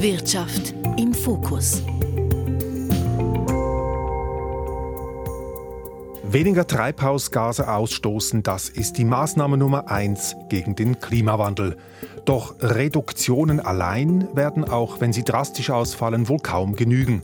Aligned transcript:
Wirtschaft 0.00 0.74
im 0.96 1.12
Fokus. 1.12 1.82
Weniger 6.22 6.68
Treibhausgase 6.68 7.68
ausstoßen, 7.68 8.44
das 8.44 8.68
ist 8.68 8.96
die 8.98 9.04
Maßnahme 9.04 9.56
Nummer 9.56 9.90
eins 9.90 10.36
gegen 10.50 10.76
den 10.76 11.00
Klimawandel. 11.00 11.76
Doch 12.24 12.54
Reduktionen 12.60 13.58
allein 13.58 14.28
werden, 14.36 14.62
auch 14.62 15.00
wenn 15.00 15.12
sie 15.12 15.24
drastisch 15.24 15.70
ausfallen, 15.70 16.28
wohl 16.28 16.38
kaum 16.38 16.76
genügen. 16.76 17.22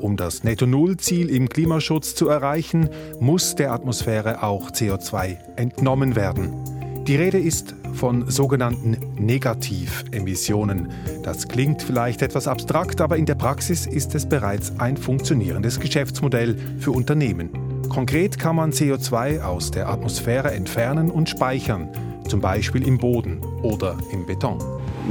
Um 0.00 0.16
das 0.16 0.42
Netto-Null-Ziel 0.42 1.30
im 1.30 1.48
Klimaschutz 1.48 2.16
zu 2.16 2.28
erreichen, 2.28 2.90
muss 3.20 3.54
der 3.54 3.70
Atmosphäre 3.70 4.42
auch 4.42 4.72
CO2 4.72 5.36
entnommen 5.54 6.16
werden. 6.16 6.75
Die 7.06 7.14
Rede 7.14 7.38
ist 7.38 7.76
von 7.94 8.28
sogenannten 8.28 8.96
Negativemissionen. 9.16 10.88
Das 11.22 11.46
klingt 11.46 11.80
vielleicht 11.80 12.20
etwas 12.20 12.48
abstrakt, 12.48 13.00
aber 13.00 13.16
in 13.16 13.26
der 13.26 13.36
Praxis 13.36 13.86
ist 13.86 14.16
es 14.16 14.28
bereits 14.28 14.72
ein 14.80 14.96
funktionierendes 14.96 15.78
Geschäftsmodell 15.78 16.58
für 16.80 16.90
Unternehmen. 16.90 17.50
Konkret 17.88 18.40
kann 18.40 18.56
man 18.56 18.72
CO2 18.72 19.40
aus 19.40 19.70
der 19.70 19.88
Atmosphäre 19.88 20.50
entfernen 20.50 21.12
und 21.12 21.28
speichern, 21.28 21.88
zum 22.28 22.40
Beispiel 22.40 22.84
im 22.84 22.98
Boden 22.98 23.40
oder 23.62 23.96
im 24.10 24.26
Beton. 24.26 24.58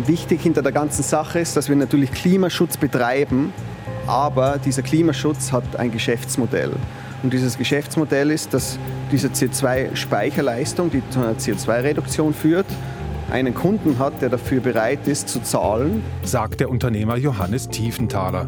Wichtig 0.05 0.41
hinter 0.41 0.61
der 0.61 0.73
ganzen 0.73 1.01
Sache 1.01 1.39
ist, 1.39 1.55
dass 1.55 1.69
wir 1.69 1.77
natürlich 1.77 2.11
Klimaschutz 2.11 2.75
betreiben, 2.75 3.53
aber 4.05 4.57
dieser 4.57 4.81
Klimaschutz 4.81 5.53
hat 5.53 5.77
ein 5.77 5.93
Geschäftsmodell. 5.93 6.73
Und 7.25 7.33
dieses 7.33 7.57
Geschäftsmodell 7.57 8.29
ist, 8.29 8.53
dass 8.53 8.77
diese 9.11 9.29
CO2-Speicherleistung, 9.29 10.91
die 10.91 11.01
zu 11.09 11.21
einer 11.21 11.33
CO2-Reduktion 11.33 12.35
führt, 12.35 12.67
einen 13.31 13.55
Kunden 13.55 13.97
hat, 13.97 14.21
der 14.21 14.29
dafür 14.29 14.61
bereit 14.61 15.07
ist 15.07 15.29
zu 15.29 15.41
zahlen, 15.41 16.03
sagt 16.21 16.59
der 16.59 16.69
Unternehmer 16.69 17.17
Johannes 17.17 17.67
Tiefenthaler. 17.69 18.47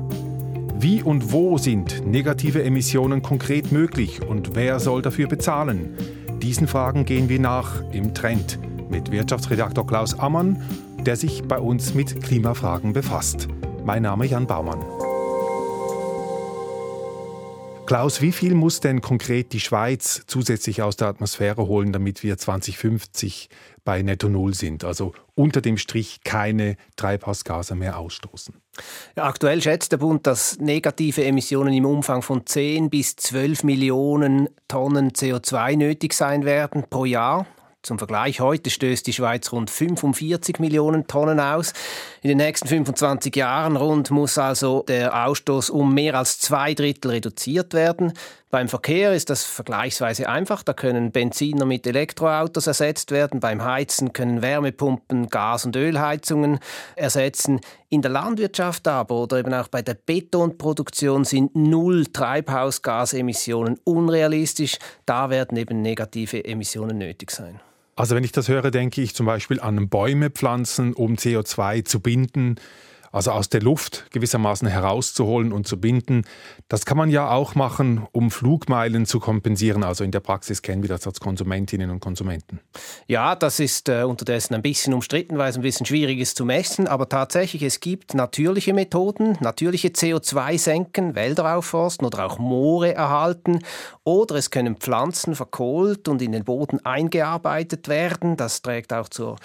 Wie 0.78 1.02
und 1.02 1.32
wo 1.32 1.58
sind 1.58 2.06
negative 2.06 2.64
Emissionen 2.64 3.24
konkret 3.24 3.72
möglich 3.72 4.22
und 4.22 4.56
wer 4.56 4.80
soll 4.80 5.02
dafür 5.02 5.28
bezahlen? 5.28 5.96
Diesen 6.44 6.68
Fragen 6.68 7.06
gehen 7.06 7.30
wir 7.30 7.40
nach 7.40 7.82
im 7.92 8.14
Trend 8.14 8.60
mit 8.92 9.12
Wirtschaftsredaktor 9.12 9.88
Klaus 9.88 10.20
Ammann, 10.20 10.62
der 11.00 11.16
sich 11.16 11.42
bei 11.46 11.58
uns 11.58 11.96
mit 11.96 12.22
Klimafragen 12.22 12.94
befasst. 12.94 13.48
Mein 13.84 14.04
Name 14.04 14.28
Jan 14.28 14.46
Baumann. 14.46 15.07
Klaus, 17.88 18.22
wie 18.22 18.34
viel 18.34 18.54
muss 18.54 18.82
denn 18.82 19.00
konkret 19.00 19.54
die 19.54 19.62
Schweiz 19.62 20.24
zusätzlich 20.28 20.82
aus 20.82 20.98
der 20.98 21.08
Atmosphäre 21.08 21.68
holen, 21.68 21.94
damit 21.94 22.22
wir 22.22 22.38
2050 22.38 23.48
bei 23.86 24.02
Netto 24.02 24.28
Null 24.28 24.54
sind? 24.54 24.84
Also 24.84 25.14
unter 25.36 25.62
dem 25.62 25.78
Strich 25.78 26.20
keine 26.26 26.76
Treibhausgase 26.98 27.76
mehr 27.76 27.98
ausstoßen. 27.98 28.56
Ja, 29.16 29.24
aktuell 29.24 29.62
schätzt 29.62 29.94
der 29.94 29.98
Bund, 30.00 30.28
dass 30.28 30.60
negative 30.60 31.24
Emissionen 31.24 31.74
im 31.74 31.86
Umfang 31.86 32.24
von 32.24 32.46
10 32.46 32.90
bis 32.90 33.16
12 33.16 33.64
Millionen 33.64 34.50
Tonnen 34.68 35.12
CO2 35.12 35.78
nötig 35.78 36.14
sein 36.14 36.44
werden 36.44 36.84
pro 36.90 37.06
Jahr. 37.06 37.48
Zum 37.88 38.00
Vergleich, 38.00 38.42
heute 38.42 38.70
stößt 38.70 39.08
die 39.08 39.14
Schweiz 39.14 39.54
rund 39.54 39.70
45 39.70 40.60
Millionen 40.60 41.08
Tonnen 41.08 41.40
aus. 41.40 41.72
In 42.22 42.28
den 42.28 42.38
nächsten 42.38 42.68
25 42.68 43.34
Jahren 43.34 43.78
rund 43.78 44.12
muss 44.12 44.38
also 44.38 44.84
der 44.90 45.26
Ausstoß 45.26 45.70
um 45.70 45.94
mehr 45.94 46.16
als 46.16 46.38
zwei 46.38 46.74
Drittel 46.74 47.12
reduziert 47.12 47.74
werden. 47.74 48.12
Beim 48.50 48.68
Verkehr 48.68 49.14
ist 49.14 49.30
das 49.30 49.46
vergleichsweise 49.46 50.28
einfach. 50.28 50.64
Da 50.64 50.74
können 50.74 51.14
Benziner 51.14 51.66
mit 51.66 51.88
Elektroautos 51.88 52.68
ersetzt 52.68 53.12
werden. 53.12 53.40
Beim 53.40 53.64
Heizen 53.64 54.12
können 54.12 54.42
Wärmepumpen 54.42 55.28
Gas- 55.28 55.66
und 55.66 55.78
Ölheizungen 55.78 56.60
ersetzen. 56.98 57.62
In 57.88 58.02
der 58.02 58.12
Landwirtschaft 58.12 58.86
aber 58.90 59.16
oder 59.16 59.38
eben 59.38 59.54
auch 59.54 59.70
bei 59.70 59.82
der 59.82 59.94
Betonproduktion 59.94 61.24
sind 61.24 61.56
null 61.56 62.06
Treibhausgasemissionen 62.08 63.80
unrealistisch. 63.86 64.78
Da 65.06 65.30
werden 65.30 65.58
eben 65.58 65.82
negative 65.82 66.44
Emissionen 66.44 66.98
nötig 66.98 67.32
sein. 67.32 67.62
Also 67.98 68.16
wenn 68.16 68.24
ich 68.24 68.32
das 68.32 68.48
höre, 68.48 68.70
denke 68.70 69.02
ich 69.02 69.16
zum 69.16 69.26
Beispiel 69.26 69.60
an 69.60 69.90
Bäume 69.90 70.30
pflanzen, 70.30 70.94
um 70.94 71.16
CO2 71.16 71.84
zu 71.84 72.00
binden 72.00 72.56
also 73.12 73.32
aus 73.32 73.50
der 73.50 73.62
Luft 73.62 74.06
gewissermaßen 74.12 74.68
herauszuholen 74.68 75.52
und 75.52 75.68
zu 75.68 75.80
binden. 75.80 76.24
Das 76.68 76.86
kann 76.86 76.98
man 76.98 77.10
ja 77.10 77.30
auch 77.32 77.56
machen, 77.56 78.06
um 78.12 78.32
Flugmeilen 78.32 79.06
zu 79.06 79.20
kompensieren. 79.20 79.84
Also 79.84 80.04
in 80.04 80.12
der 80.12 80.20
Praxis 80.20 80.62
kennen 80.62 80.82
wir 80.82 80.90
das 80.90 81.08
als 81.08 81.20
Konsumentinnen 81.20 81.90
und 81.90 82.00
Konsumenten. 82.00 82.60
Ja, 83.08 83.36
das 83.36 83.60
ist 83.60 83.90
äh, 83.90 84.04
unterdessen 84.04 84.54
ein 84.54 84.62
bisschen 84.62 84.94
umstritten, 84.94 85.38
weil 85.38 85.50
es 85.50 85.56
ein 85.56 85.62
bisschen 85.62 85.86
schwierig 85.86 86.20
ist 86.20 86.38
zu 86.38 86.46
messen. 86.46 86.88
Aber 86.88 87.08
tatsächlich, 87.08 87.64
es 87.64 87.80
gibt 87.80 88.14
natürliche 88.14 88.74
Methoden, 88.74 89.38
natürliche 89.40 89.90
CO2-Senken, 89.90 91.16
Wälder 91.16 91.56
aufforsten 91.56 92.06
oder 92.06 92.26
auch 92.26 92.38
Moore 92.40 92.94
erhalten. 92.94 93.60
Oder 94.04 94.36
es 94.36 94.52
können 94.52 94.78
Pflanzen 94.78 95.36
verkohlt 95.36 96.08
und 96.08 96.22
in 96.22 96.32
den 96.32 96.44
Boden 96.44 96.86
eingearbeitet 96.86 97.88
werden. 97.88 98.38
Das 98.38 98.62
trägt 98.62 98.94
auch 98.94 99.10
zur 99.10 99.38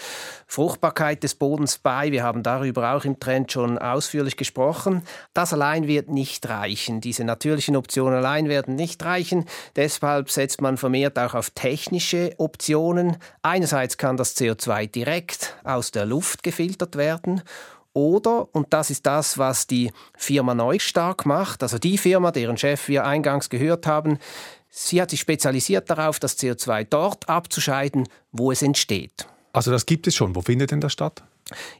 Fruchtbarkeit 0.47 1.23
des 1.23 1.34
Bodens 1.34 1.79
bei. 1.79 2.11
Wir 2.12 2.25
haben 2.25 2.43
darüber 2.43 2.94
auch 2.94 3.05
im 3.05 3.19
Trend 3.21 3.52
schon 3.53 3.79
ausführlich 3.79 4.37
gesprochen. 4.37 5.03
Das 5.35 5.53
allein 5.53 5.87
wird 5.87 6.09
nicht 6.09 6.49
reichen. 6.49 7.01
Diese 7.01 7.25
natürlichen 7.25 7.77
Optionen 7.77 8.15
allein 8.15 8.49
werden 8.49 8.75
nicht 8.75 9.05
reichen. 9.05 9.45
Deshalb 9.77 10.31
setzt 10.31 10.61
man 10.61 10.77
vermehrt 10.77 11.19
auch 11.19 11.35
auf 11.35 11.51
technische 11.51 12.35
Optionen. 12.39 13.19
Einerseits 13.43 13.99
kann 13.99 14.17
das 14.17 14.37
CO2 14.37 14.89
direkt 14.89 15.57
aus 15.62 15.93
der 15.93 16.07
Luft 16.07 16.43
gefiltert 16.43 16.97
werden 16.97 17.43
oder, 17.93 18.49
und 18.55 18.73
das 18.73 18.91
ist 18.91 19.07
das, 19.07 19.37
was 19.37 19.67
die 19.67 19.93
Firma 20.17 20.55
Neustark 20.55 21.27
macht, 21.27 21.62
also 21.62 21.79
die 21.79 21.99
Firma, 21.99 22.31
deren 22.31 22.57
Chef 22.57 22.89
wir 22.89 23.05
eingangs 23.05 23.51
gehört 23.51 23.87
haben, 23.87 24.19
sie 24.71 25.01
hat 25.03 25.11
sich 25.11 25.21
spezialisiert 25.21 25.91
darauf, 25.91 26.19
das 26.19 26.39
CO2 26.39 26.87
dort 26.89 27.29
abzuscheiden, 27.29 28.09
wo 28.31 28.51
es 28.51 28.62
entsteht. 28.62 29.27
Also 29.53 29.71
das 29.71 29.85
gibt 29.85 30.07
es 30.07 30.15
schon. 30.15 30.35
Wo 30.35 30.41
findet 30.41 30.71
denn 30.71 30.81
das 30.81 30.93
statt? 30.93 31.23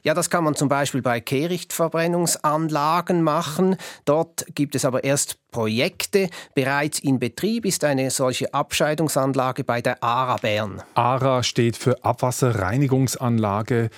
Ja, 0.03 0.13
das 0.13 0.29
kann 0.29 0.43
man 0.43 0.55
zum 0.55 0.69
Beispiel 0.69 1.01
bei 1.01 1.19
Kehrichtverbrennungsanlagen 1.19 3.23
machen. 3.23 3.77
Dort 4.05 4.45
gibt 4.55 4.75
es 4.75 4.85
aber 4.85 5.03
erst 5.03 5.37
Projekte. 5.51 6.29
Bereits 6.55 6.99
in 6.99 7.19
Betrieb 7.19 7.65
ist 7.65 7.83
eine 7.83 8.11
solche 8.11 8.53
Abscheidungsanlage 8.53 9.63
bei 9.63 9.81
der 9.81 10.03
ARA 10.03 10.37
Bern. 10.37 10.81
ARA 10.95 11.43
steht 11.43 11.77
für 11.77 12.03
Abwasserreinigungsanlage. 12.03 13.89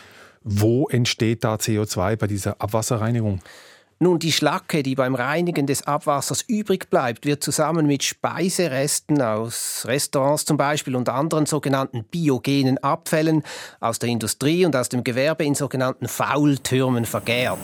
Wo 0.43 0.87
entsteht 0.89 1.43
da 1.43 1.55
CO2 1.55 2.17
bei 2.17 2.27
dieser 2.27 2.61
Abwasserreinigung? 2.61 3.41
Nun, 3.97 4.19
die 4.19 4.33
Schlacke, 4.33 4.83
die 4.83 4.93
beim 4.93 5.15
Reinigen 5.15 5.67
des 5.67 5.87
Abwassers 5.87 6.43
übrig 6.49 6.89
bleibt, 6.89 7.25
wird 7.25 7.41
zusammen 7.41 7.87
mit 7.87 8.03
Speiseresten 8.03 9.21
aus 9.21 9.85
Restaurants 9.87 10.43
zum 10.43 10.57
Beispiel 10.57 10.97
und 10.97 11.07
anderen 11.07 11.45
sogenannten 11.45 12.03
biogenen 12.03 12.77
Abfällen 12.79 13.41
aus 13.79 13.97
der 13.97 14.09
Industrie 14.09 14.65
und 14.65 14.75
aus 14.75 14.89
dem 14.89 15.05
Gewerbe 15.05 15.45
in 15.45 15.55
sogenannten 15.55 16.09
Faultürmen 16.09 17.05
vergärt. 17.05 17.57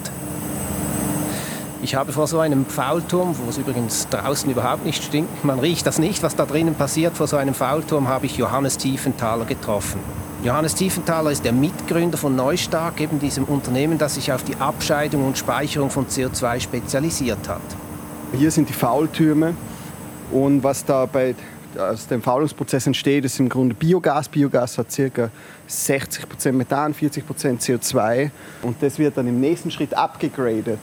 Ich 1.84 1.96
habe 1.96 2.14
vor 2.14 2.28
so 2.28 2.40
einem 2.40 2.66
Faulturm, 2.66 3.36
wo 3.38 3.50
es 3.50 3.58
übrigens 3.58 4.08
draußen 4.08 4.50
überhaupt 4.50 4.86
nicht 4.86 5.03
stinkt, 5.03 5.44
man 5.44 5.59
riecht 5.59 5.86
das 5.86 6.00
nicht, 6.00 6.24
was 6.24 6.38
da 6.38 6.46
drinnen 6.46 6.75
passiert, 6.75 7.18
vor 7.18 7.28
so 7.28 7.36
einem 7.36 7.53
Faulturm 7.53 8.08
habe 8.08 8.28
ich 8.28 8.38
Johannes 8.38 8.78
Tiefenthaler 8.78 9.44
getroffen. 9.44 10.00
Johannes 10.44 10.74
Tiefenthaler 10.74 11.29
ist 11.29 11.46
der 11.46 11.52
Mitgründer 11.52 12.18
von 12.18 12.35
Neustark, 12.35 13.00
eben 13.00 13.19
diesem 13.19 13.44
Unternehmen, 13.44 14.00
das 14.00 14.16
sich 14.16 14.34
auf 14.34 14.44
die 14.44 14.56
Abscheidung 14.56 15.28
und 15.28 15.38
Speicherung 15.38 15.91
von 15.91 16.07
CO2 16.07 16.59
spezialisiert 16.59 17.47
hat. 17.47 17.62
Hier 18.35 18.50
sind 18.50 18.68
die 18.68 18.74
Faultürme 18.74 19.53
und 20.31 20.63
was 20.63 20.84
da 20.84 21.06
bei 21.06 21.35
aus 21.78 22.07
dem 22.07 22.24
Faulungsprozess 22.24 22.88
entsteht, 22.88 23.24
ist 23.24 23.40
im 23.40 23.50
Grunde 23.50 23.75
Biogas. 23.75 24.28
Biogas 24.29 24.79
hat 24.79 24.88
ca. 24.90 25.29
60% 25.69 26.52
Methan, 26.53 26.96
40% 26.96 27.22
CO2 27.62 28.31
und 28.63 28.78
das 28.81 28.97
wird 28.97 29.18
dann 29.18 29.28
im 29.28 29.40
nächsten 29.40 29.69
Schritt 29.69 29.94
abgegradet. 29.94 30.79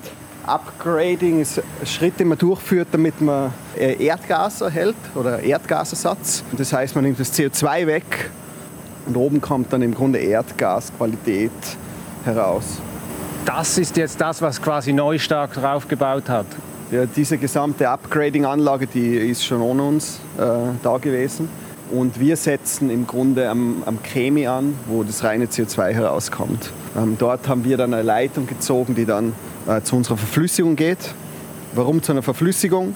Upgrading 0.46 1.40
ist 1.40 1.58
ein 1.58 1.87
Schritt, 1.87 2.20
den 2.20 2.28
man 2.28 2.38
durchführt, 2.38 2.88
damit 2.93 3.20
man 3.20 3.52
Erdgas 3.76 4.61
erhält 4.61 4.96
oder 5.16 5.40
Erdgasersatz. 5.40 6.44
Das 6.56 6.72
heißt, 6.72 6.94
man 6.94 7.02
nimmt 7.02 7.19
das 7.19 7.37
CO2 7.37 7.87
weg 7.88 8.31
und 9.08 9.16
oben 9.16 9.40
kommt 9.40 9.72
dann 9.72 9.82
im 9.82 9.94
Grunde 9.94 10.19
Erdgasqualität 10.19 11.50
heraus. 12.25 12.78
Das 13.44 13.78
ist 13.78 13.96
jetzt 13.96 14.20
das, 14.20 14.43
was 14.43 14.60
quasi 14.60 14.93
Neustark 14.93 15.55
draufgebaut 15.55 16.28
hat. 16.28 16.46
Ja, 16.90 17.06
diese 17.06 17.38
gesamte 17.38 17.88
Upgrading-Anlage, 17.88 18.87
die 18.87 19.16
ist 19.16 19.44
schon 19.44 19.62
ohne 19.62 19.82
uns 19.82 20.20
äh, 20.38 20.43
da 20.82 20.99
gewesen. 20.99 21.49
Und 21.90 22.20
wir 22.20 22.37
setzen 22.37 22.90
im 22.90 23.06
Grunde 23.06 23.49
am, 23.49 23.82
am 23.87 24.02
Chemie 24.02 24.46
an, 24.46 24.75
wo 24.87 25.02
das 25.02 25.25
reine 25.25 25.46
CO2 25.46 25.93
herauskommt. 25.93 26.70
Ähm, 26.96 27.16
dort 27.19 27.49
haben 27.49 27.64
wir 27.64 27.78
dann 27.78 27.94
eine 27.94 28.02
Leitung 28.02 28.46
gezogen, 28.46 28.94
die 28.94 29.06
dann 29.06 29.32
äh, 29.66 29.81
zu 29.81 29.96
unserer 29.96 30.19
Verflüssigung 30.19 30.76
geht. 30.76 31.14
Warum 31.75 32.02
zu 32.02 32.12
einer 32.12 32.22
Verflüssigung? 32.22 32.94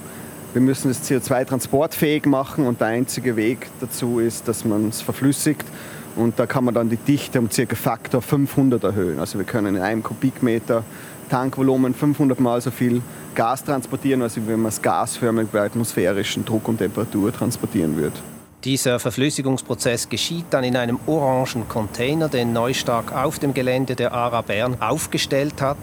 Wir 0.53 0.61
müssen 0.61 0.89
das 0.89 1.09
CO2 1.09 1.45
transportfähig 1.45 2.27
machen 2.27 2.67
und 2.67 2.79
der 2.79 2.87
einzige 2.87 3.35
Weg 3.35 3.69
dazu 3.79 4.19
ist, 4.19 4.47
dass 4.47 4.65
man 4.65 4.89
es 4.89 5.01
verflüssigt. 5.01 5.65
Und 6.15 6.39
da 6.39 6.45
kann 6.45 6.63
man 6.63 6.73
dann 6.73 6.89
die 6.89 6.97
Dichte 6.97 7.39
um 7.39 7.49
ca. 7.49 7.75
Faktor 7.75 8.21
500 8.21 8.83
erhöhen. 8.83 9.19
Also 9.19 9.37
wir 9.37 9.45
können 9.45 9.75
in 9.75 9.81
einem 9.81 10.03
Kubikmeter 10.03 10.83
Tankvolumen 11.29 11.93
500 11.93 12.39
Mal 12.39 12.61
so 12.61 12.69
viel 12.69 13.01
Gas 13.33 13.63
transportieren, 13.63 14.21
als 14.21 14.35
wenn 14.35 14.59
man 14.59 14.69
es 14.69 14.81
gasförmig 14.81 15.47
bei 15.51 15.61
atmosphärischen 15.61 16.45
Druck 16.45 16.67
und 16.67 16.77
Temperatur 16.77 17.33
transportieren 17.33 17.95
würde. 17.95 18.15
Dieser 18.63 18.99
Verflüssigungsprozess 18.99 20.07
geschieht 20.07 20.45
dann 20.51 20.63
in 20.63 20.77
einem 20.77 20.99
orangen 21.05 21.67
Container, 21.67 22.29
den 22.29 22.53
Neustark 22.53 23.13
auf 23.13 23.39
dem 23.39 23.53
Gelände 23.53 23.95
der 23.95 24.13
ARA 24.13 24.41
Bern 24.41 24.77
aufgestellt 24.79 25.61
hat. 25.61 25.77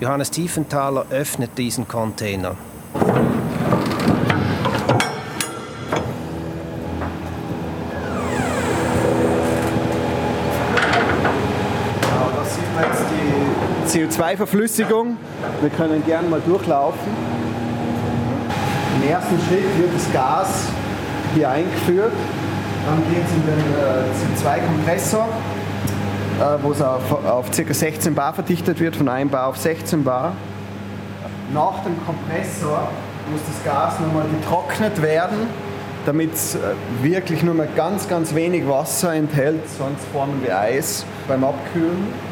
Johannes 0.00 0.30
Tiefenthaler 0.30 1.06
öffnet 1.10 1.58
diesen 1.58 1.88
Container. 1.88 2.56
CO2-Verflüssigung. 14.20 15.16
Wir 15.62 15.70
können 15.70 16.04
gerne 16.04 16.28
mal 16.28 16.42
durchlaufen. 16.44 16.98
Im 19.00 19.08
ersten 19.08 19.38
Schritt 19.48 19.78
wird 19.78 19.94
das 19.94 20.12
Gas 20.12 20.66
hier 21.34 21.48
eingeführt. 21.48 22.12
Dann 22.86 22.98
geht 23.08 23.24
es 23.24 23.32
in 23.32 23.46
den 23.46 23.58
äh, 23.78 24.46
CO2-Kompressor, 24.46 25.26
äh, 26.38 26.62
wo 26.62 26.72
es 26.72 26.82
auf, 26.82 27.24
auf 27.24 27.50
ca. 27.50 27.72
16 27.72 28.14
bar 28.14 28.34
verdichtet 28.34 28.78
wird, 28.78 28.96
von 28.96 29.08
1 29.08 29.30
bar 29.30 29.46
auf 29.46 29.56
16 29.56 30.04
bar. 30.04 30.34
Nach 31.54 31.82
dem 31.82 31.96
Kompressor 32.04 32.88
muss 33.32 33.40
das 33.46 33.64
Gas 33.64 34.00
nochmal 34.00 34.26
getrocknet 34.38 35.00
werden, 35.00 35.46
damit 36.04 36.34
es 36.34 36.56
äh, 36.56 36.58
wirklich 37.00 37.42
nur 37.42 37.54
mehr 37.54 37.68
ganz, 37.74 38.06
ganz 38.06 38.34
wenig 38.34 38.68
Wasser 38.68 39.14
enthält, 39.14 39.62
sonst 39.78 40.04
formen 40.12 40.42
wir 40.42 40.58
Eis 40.58 41.06
beim 41.26 41.42
Abkühlen. 41.42 42.30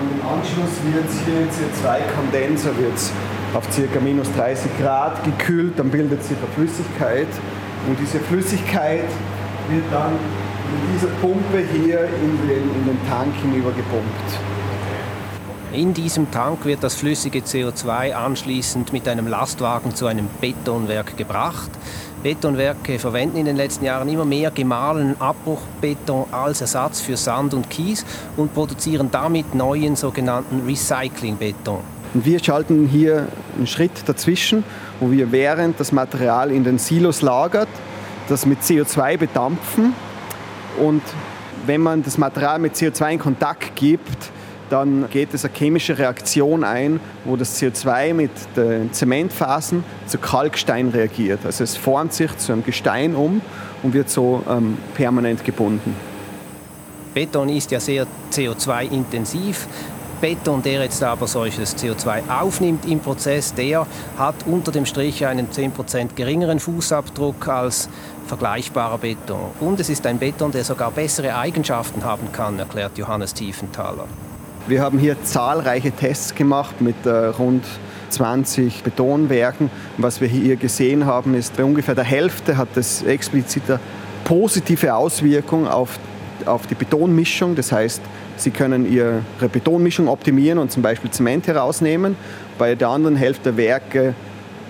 Und 0.00 0.08
im 0.10 0.26
Anschluss 0.26 0.80
wird 0.84 1.04
hier 1.24 1.42
im 1.42 1.48
CO2-Kondenser 1.48 2.70
auf 3.54 3.68
ca. 3.68 4.00
minus 4.00 4.32
30 4.32 4.78
Grad 4.80 5.22
gekühlt, 5.24 5.78
dann 5.78 5.90
bildet 5.90 6.22
sich 6.24 6.36
eine 6.38 6.46
Flüssigkeit 6.54 7.28
und 7.86 7.98
diese 8.00 8.18
Flüssigkeit 8.20 9.08
wird 9.68 9.84
dann 9.90 10.12
mit 10.12 10.96
dieser 10.96 11.12
Pumpe 11.20 11.58
hier 11.72 12.04
in 12.04 12.48
den, 12.48 12.62
in 12.62 12.84
den 12.86 12.98
Tank 13.08 13.34
hinübergepumpt. 13.42 14.51
In 15.72 15.94
diesem 15.94 16.30
Tank 16.30 16.66
wird 16.66 16.84
das 16.84 16.96
flüssige 16.96 17.38
CO2 17.38 18.12
anschließend 18.12 18.92
mit 18.92 19.08
einem 19.08 19.26
Lastwagen 19.26 19.94
zu 19.94 20.04
einem 20.04 20.28
Betonwerk 20.38 21.16
gebracht. 21.16 21.70
Betonwerke 22.22 22.98
verwenden 22.98 23.38
in 23.38 23.46
den 23.46 23.56
letzten 23.56 23.86
Jahren 23.86 24.06
immer 24.10 24.26
mehr 24.26 24.50
gemahlenen 24.50 25.18
Abbruchbeton 25.18 26.26
als 26.30 26.60
Ersatz 26.60 27.00
für 27.00 27.16
Sand 27.16 27.54
und 27.54 27.70
Kies 27.70 28.04
und 28.36 28.52
produzieren 28.52 29.08
damit 29.10 29.54
neuen 29.54 29.96
sogenannten 29.96 30.66
Recyclingbeton. 30.66 31.78
wir 32.12 32.44
schalten 32.44 32.86
hier 32.86 33.28
einen 33.56 33.66
Schritt 33.66 34.06
dazwischen, 34.06 34.64
wo 35.00 35.10
wir 35.10 35.32
während 35.32 35.80
das 35.80 35.90
Material 35.90 36.52
in 36.52 36.64
den 36.64 36.76
Silos 36.76 37.22
lagert, 37.22 37.68
das 38.28 38.44
mit 38.44 38.60
CO2 38.60 39.16
bedampfen 39.16 39.94
und 40.78 41.02
wenn 41.64 41.80
man 41.80 42.02
das 42.02 42.18
Material 42.18 42.58
mit 42.58 42.74
CO2 42.74 43.12
in 43.12 43.18
Kontakt 43.18 43.74
gibt, 43.74 44.30
dann 44.72 45.08
geht 45.10 45.34
es 45.34 45.44
eine 45.44 45.54
chemische 45.54 45.98
Reaktion 45.98 46.64
ein, 46.64 46.98
wo 47.26 47.36
das 47.36 47.60
CO2 47.60 48.14
mit 48.14 48.30
den 48.56 48.90
Zementphasen 48.92 49.84
zu 50.06 50.16
Kalkstein 50.16 50.88
reagiert. 50.88 51.40
Also 51.44 51.62
es 51.62 51.76
formt 51.76 52.14
sich 52.14 52.34
zu 52.38 52.52
einem 52.52 52.64
Gestein 52.64 53.14
um 53.14 53.42
und 53.82 53.92
wird 53.92 54.08
so 54.08 54.42
ähm, 54.48 54.78
permanent 54.94 55.44
gebunden. 55.44 55.94
Beton 57.12 57.50
ist 57.50 57.70
ja 57.70 57.80
sehr 57.80 58.06
CO2-intensiv. 58.32 59.68
Beton, 60.22 60.62
der 60.62 60.84
jetzt 60.84 61.02
aber 61.02 61.26
solches 61.26 61.76
CO2 61.76 62.30
aufnimmt 62.30 62.88
im 62.88 63.00
Prozess, 63.00 63.52
der 63.52 63.86
hat 64.16 64.36
unter 64.46 64.72
dem 64.72 64.86
Strich 64.86 65.26
einen 65.26 65.48
10% 65.48 66.14
geringeren 66.14 66.60
Fußabdruck 66.60 67.46
als 67.48 67.90
vergleichbarer 68.26 68.98
Beton. 68.98 69.50
Und 69.60 69.80
es 69.80 69.90
ist 69.90 70.06
ein 70.06 70.18
Beton, 70.18 70.52
der 70.52 70.64
sogar 70.64 70.92
bessere 70.92 71.36
Eigenschaften 71.36 72.04
haben 72.04 72.32
kann, 72.32 72.58
erklärt 72.58 72.96
Johannes 72.96 73.34
Tiefenthaler. 73.34 74.06
Wir 74.68 74.80
haben 74.80 74.98
hier 74.98 75.16
zahlreiche 75.24 75.90
Tests 75.90 76.36
gemacht 76.36 76.80
mit 76.80 77.04
äh, 77.04 77.10
rund 77.10 77.64
20 78.10 78.84
Betonwerken. 78.84 79.70
Was 79.98 80.20
wir 80.20 80.28
hier 80.28 80.54
gesehen 80.54 81.04
haben, 81.04 81.34
ist, 81.34 81.56
bei 81.56 81.64
ungefähr 81.64 81.96
der 81.96 82.04
Hälfte 82.04 82.56
hat 82.56 82.68
das 82.76 83.02
explizite 83.02 83.80
positive 84.22 84.94
Auswirkung 84.94 85.66
auf, 85.66 85.98
auf 86.46 86.68
die 86.68 86.76
Betonmischung. 86.76 87.56
Das 87.56 87.72
heißt, 87.72 88.00
Sie 88.36 88.50
können 88.50 88.90
Ihre 88.90 89.22
Betonmischung 89.52 90.06
optimieren 90.06 90.58
und 90.58 90.70
zum 90.70 90.82
Beispiel 90.82 91.10
Zement 91.10 91.48
herausnehmen. 91.48 92.14
Bei 92.56 92.76
der 92.76 92.88
anderen 92.88 93.16
Hälfte 93.16 93.50
der 93.50 93.56
Werke 93.56 94.14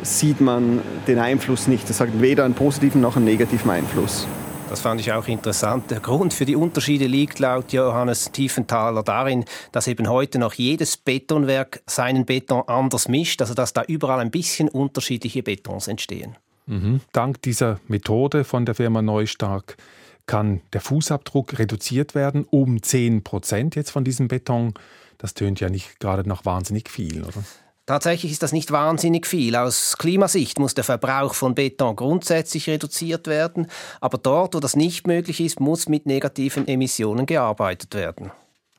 sieht 0.03 0.41
man 0.41 0.81
den 1.06 1.19
Einfluss 1.19 1.69
nicht. 1.69 1.88
Das 1.91 2.00
hat 2.00 2.09
weder 2.15 2.45
einen 2.45 2.55
positiven 2.55 3.03
noch 3.03 3.17
einen 3.17 3.27
negativen 3.27 3.71
Einfluss. 3.71 4.27
Das 4.73 4.81
fand 4.81 5.03
ich 5.03 5.13
auch 5.13 5.29
interessant. 5.29 5.91
Der 5.91 6.01
Grund 6.01 6.33
für 6.33 6.47
die 6.47 6.57
Unterschiede 6.57 7.07
liegt 7.07 7.39
laut 7.41 7.75
Johannes 7.75 8.33
Tiefenthaler 8.33 9.03
darin, 9.03 9.45
dass 9.71 9.87
eben 9.87 10.09
heute 10.09 10.39
noch 10.39 10.55
jedes 10.55 10.97
Betonwerk 10.97 11.83
seinen 11.87 12.25
Beton 12.25 12.63
anders 12.67 13.07
mischt, 13.07 13.43
also 13.43 13.53
dass 13.53 13.75
da 13.75 13.83
überall 13.83 14.21
ein 14.21 14.31
bisschen 14.31 14.71
unterschiedliche 14.71 15.43
Betons 15.43 15.89
entstehen. 15.89 16.39
Mhm. 16.65 17.03
Dank 17.13 17.43
dieser 17.43 17.81
Methode 17.87 18.45
von 18.45 18.65
der 18.65 18.75
Firma 18.75 19.03
Neustark 19.03 19.77
kann 20.25 20.63
der 20.73 20.81
Fußabdruck 20.81 21.59
reduziert 21.59 22.15
werden 22.15 22.47
um 22.49 22.83
10 22.83 23.25
Prozent 23.25 23.77
jetzt 23.77 23.91
von 23.91 24.05
diesem 24.05 24.29
Beton. 24.29 24.73
Das 25.19 25.35
tönt 25.35 25.61
ja 25.61 25.69
nicht 25.69 26.01
gerade 26.01 26.27
noch 26.27 26.47
wahnsinnig 26.47 26.89
viel, 26.89 27.25
oder? 27.25 27.45
Tatsächlich 27.84 28.31
ist 28.31 28.44
das 28.44 28.52
nicht 28.52 28.70
wahnsinnig 28.70 29.26
viel. 29.26 29.56
Aus 29.56 29.96
Klimasicht 29.99 30.61
muss 30.61 30.75
der 30.75 30.84
Verbrauch 30.84 31.34
von 31.34 31.56
Beton 31.56 31.96
grundsätzlich 31.96 32.69
reduziert 32.69 33.26
werden, 33.26 33.67
aber 34.00 34.19
dort, 34.19 34.55
wo 34.55 34.61
das 34.61 34.76
nicht 34.76 35.08
möglich 35.08 35.40
ist, 35.40 35.58
muss 35.58 35.88
mit 35.88 36.06
negativen 36.06 36.69
Emissionen 36.69 37.26
gearbeitet 37.26 37.94
werden. 37.94 38.31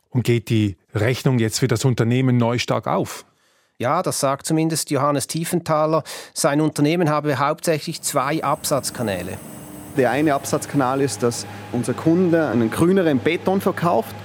Und 0.10 0.24
geht 0.24 0.50
die 0.50 0.78
Rechnung 0.94 1.40
jetzt 1.40 1.60
für 1.60 1.68
das 1.68 1.84
Unternehmen 1.84 2.38
neu 2.38 2.60
stark 2.60 2.88
auf? 2.88 3.26
Ja, 3.78 4.04
das 4.04 4.22
sagt 4.22 4.46
zumindest 4.46 4.92
Johannes 4.92 5.28
Tiefenthaler. 5.28 6.04
Sein 6.34 6.62
Unternehmen 6.62 7.10
habe 7.10 7.40
hauptsächlich 7.40 8.02
zwei 8.02 8.42
Absatzkanäle. 8.42 9.38
Der 9.98 10.12
eine 10.12 10.34
Absatzkanal 10.36 11.02
ist, 11.02 11.24
dass 11.24 11.46
unser 11.72 11.94
Kunde 11.94 12.48
einen 12.48 12.72
grüneren 12.72 13.20
Beton 13.20 13.60
verkauft 13.60 14.16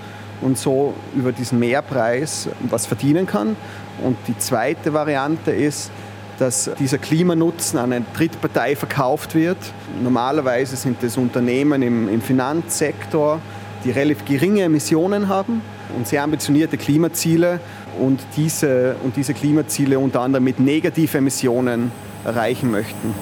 und 0.40 0.56
so 0.56 0.94
über 1.16 1.32
diesen 1.32 1.58
Mehrpreis 1.58 2.48
was 2.68 2.86
verdienen 2.86 3.26
kann. 3.26 3.56
Und 4.04 4.16
die 4.26 4.38
zweite 4.38 4.92
Variante 4.92 5.50
ist, 5.50 5.90
dass 6.38 6.70
dieser 6.78 6.98
Klimanutzen 6.98 7.78
an 7.78 7.92
eine 7.92 8.04
Drittpartei 8.14 8.76
verkauft 8.76 9.34
wird. 9.34 9.58
Normalerweise 10.02 10.76
sind 10.76 11.02
es 11.02 11.16
Unternehmen 11.16 11.82
im, 11.82 12.08
im 12.08 12.20
Finanzsektor, 12.20 13.40
die 13.84 13.90
relativ 13.90 14.24
geringe 14.24 14.62
Emissionen 14.62 15.28
haben 15.28 15.60
und 15.96 16.06
sehr 16.06 16.22
ambitionierte 16.22 16.76
Klimaziele 16.76 17.60
und 17.98 18.20
diese, 18.36 18.96
und 19.02 19.16
diese 19.16 19.34
Klimaziele 19.34 19.98
unter 19.98 20.20
anderem 20.20 20.44
mit 20.44 20.60
negativen 20.60 21.18
Emissionen 21.18 21.90
erreichen 22.24 22.70
möchten. 22.70 23.14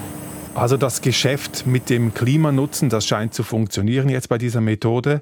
Also 0.54 0.78
das 0.78 1.02
Geschäft 1.02 1.66
mit 1.66 1.90
dem 1.90 2.14
Klimanutzen, 2.14 2.88
das 2.88 3.06
scheint 3.06 3.34
zu 3.34 3.42
funktionieren 3.42 4.08
jetzt 4.08 4.30
bei 4.30 4.38
dieser 4.38 4.62
Methode. 4.62 5.20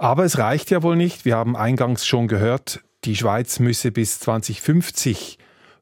Aber 0.00 0.24
es 0.24 0.38
reicht 0.38 0.70
ja 0.70 0.82
wohl 0.82 0.96
nicht. 0.96 1.24
Wir 1.24 1.36
haben 1.36 1.56
eingangs 1.56 2.04
schon 2.04 2.26
gehört, 2.26 2.82
die 3.04 3.16
Schweiz 3.16 3.58
müsse 3.58 3.90
bis 3.90 4.20
2050 4.20 5.38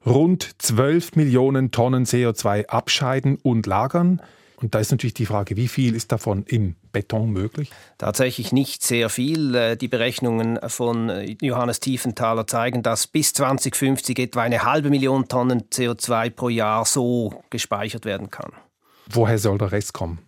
rund 0.07 0.51
12 0.59 1.17
Millionen 1.17 1.71
Tonnen 1.71 2.05
CO2 2.05 2.67
abscheiden 2.67 3.39
und 3.43 3.67
lagern. 3.67 4.23
Und 4.57 4.75
da 4.75 4.79
ist 4.79 4.91
natürlich 4.91 5.15
die 5.15 5.27
Frage, 5.27 5.57
wie 5.57 5.69
viel 5.69 5.95
ist 5.95 6.13
davon 6.13 6.45
im 6.47 6.77
Beton 6.93 7.31
möglich? 7.31 7.71
Tatsächlich 7.97 8.53
nicht 8.53 8.83
sehr 8.83 9.09
viel. 9.09 9.55
Äh, 9.55 9.77
die 9.77 9.89
Berechnungen 9.89 10.59
von 10.69 11.09
äh, 11.09 11.37
Johannes 11.41 11.81
Tiefenthaler 11.81 12.47
zeigen, 12.47 12.83
dass 12.83 13.07
bis 13.07 13.33
2050 13.33 14.19
etwa 14.19 14.43
eine 14.43 14.65
halbe 14.65 14.91
Million 14.91 15.29
Tonnen 15.29 15.63
CO2 15.71 16.31
pro 16.31 16.51
Jahr 16.51 16.85
so 16.85 17.43
gespeichert 17.49 18.05
werden 18.05 18.31
kann. 18.31 18.53
Woher 19.09 19.39
soll 19.39 19.57
der 19.57 19.73
Rest 19.73 19.95
kommen? 19.95 20.19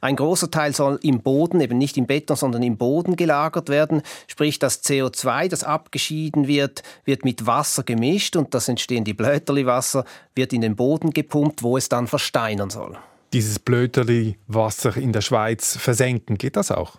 Ein 0.00 0.16
großer 0.16 0.50
Teil 0.50 0.74
soll 0.74 0.98
im 1.02 1.20
Boden, 1.20 1.60
eben 1.60 1.78
nicht 1.78 1.96
im 1.96 2.06
Beton, 2.06 2.36
sondern 2.36 2.62
im 2.62 2.76
Boden 2.76 3.16
gelagert 3.16 3.68
werden. 3.68 4.02
Sprich, 4.26 4.58
das 4.58 4.84
CO2, 4.84 5.48
das 5.48 5.64
abgeschieden 5.64 6.46
wird, 6.46 6.82
wird 7.04 7.24
mit 7.24 7.46
Wasser 7.46 7.82
gemischt 7.82 8.36
und 8.36 8.54
das 8.54 8.68
entstehende 8.68 9.14
Blöterli-Wasser 9.14 10.04
wird 10.34 10.52
in 10.52 10.60
den 10.60 10.76
Boden 10.76 11.10
gepumpt, 11.10 11.62
wo 11.62 11.76
es 11.76 11.88
dann 11.88 12.06
versteinern 12.06 12.70
soll. 12.70 12.96
Dieses 13.32 13.58
Blöterli-Wasser 13.58 14.96
in 14.96 15.12
der 15.12 15.20
Schweiz 15.20 15.76
versenken, 15.76 16.38
geht 16.38 16.56
das 16.56 16.70
auch? 16.70 16.96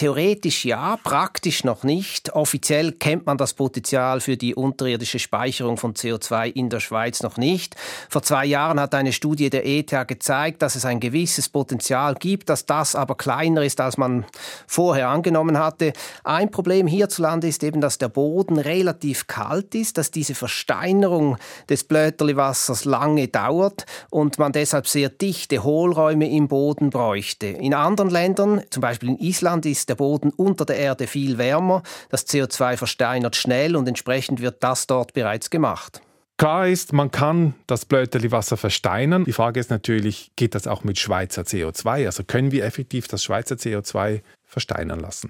Theoretisch 0.00 0.64
ja, 0.64 0.96
praktisch 1.04 1.62
noch 1.62 1.82
nicht. 1.82 2.32
Offiziell 2.32 2.92
kennt 2.92 3.26
man 3.26 3.36
das 3.36 3.52
Potenzial 3.52 4.22
für 4.22 4.38
die 4.38 4.54
unterirdische 4.54 5.18
Speicherung 5.18 5.76
von 5.76 5.92
CO2 5.92 6.46
in 6.46 6.70
der 6.70 6.80
Schweiz 6.80 7.22
noch 7.22 7.36
nicht. 7.36 7.76
Vor 8.08 8.22
zwei 8.22 8.46
Jahren 8.46 8.80
hat 8.80 8.94
eine 8.94 9.12
Studie 9.12 9.50
der 9.50 9.66
ETH 9.66 10.08
gezeigt, 10.08 10.62
dass 10.62 10.74
es 10.74 10.86
ein 10.86 11.00
gewisses 11.00 11.50
Potenzial 11.50 12.14
gibt, 12.14 12.48
dass 12.48 12.64
das 12.64 12.94
aber 12.94 13.14
kleiner 13.14 13.62
ist, 13.62 13.78
als 13.78 13.98
man 13.98 14.24
vorher 14.66 15.10
angenommen 15.10 15.58
hatte. 15.58 15.92
Ein 16.24 16.50
Problem 16.50 16.86
hierzulande 16.86 17.48
ist 17.48 17.62
eben, 17.62 17.82
dass 17.82 17.98
der 17.98 18.08
Boden 18.08 18.56
relativ 18.56 19.26
kalt 19.26 19.74
ist, 19.74 19.98
dass 19.98 20.10
diese 20.10 20.34
Versteinerung 20.34 21.36
des 21.68 21.84
Blöterliwassers 21.84 22.86
lange 22.86 23.28
dauert 23.28 23.84
und 24.08 24.38
man 24.38 24.52
deshalb 24.52 24.86
sehr 24.86 25.10
dichte 25.10 25.62
Hohlräume 25.62 26.30
im 26.30 26.48
Boden 26.48 26.88
bräuchte. 26.88 27.48
In 27.48 27.74
anderen 27.74 28.08
Ländern, 28.08 28.62
zum 28.70 28.80
Beispiel 28.80 29.10
in 29.10 29.18
Island, 29.18 29.66
ist 29.66 29.89
der 29.90 29.96
Boden 29.96 30.30
unter 30.30 30.64
der 30.64 30.76
Erde 30.76 31.06
viel 31.06 31.36
wärmer. 31.36 31.82
Das 32.08 32.26
CO2 32.26 32.76
versteinert 32.76 33.36
schnell 33.36 33.76
und 33.76 33.86
entsprechend 33.86 34.40
wird 34.40 34.62
das 34.62 34.86
dort 34.86 35.12
bereits 35.12 35.50
gemacht. 35.50 36.00
Klar 36.38 36.68
ist, 36.68 36.94
man 36.94 37.10
kann 37.10 37.54
das 37.66 37.84
Blöterli-Wasser 37.84 38.56
versteinern. 38.56 39.24
Die 39.26 39.34
Frage 39.34 39.60
ist 39.60 39.68
natürlich, 39.68 40.32
geht 40.36 40.54
das 40.54 40.66
auch 40.66 40.84
mit 40.84 40.98
Schweizer 40.98 41.42
CO2? 41.42 42.06
Also 42.06 42.24
können 42.24 42.50
wir 42.50 42.64
effektiv 42.64 43.08
das 43.08 43.22
Schweizer 43.22 43.56
CO2 43.56 44.22
versteinern 44.46 45.00
lassen? 45.00 45.28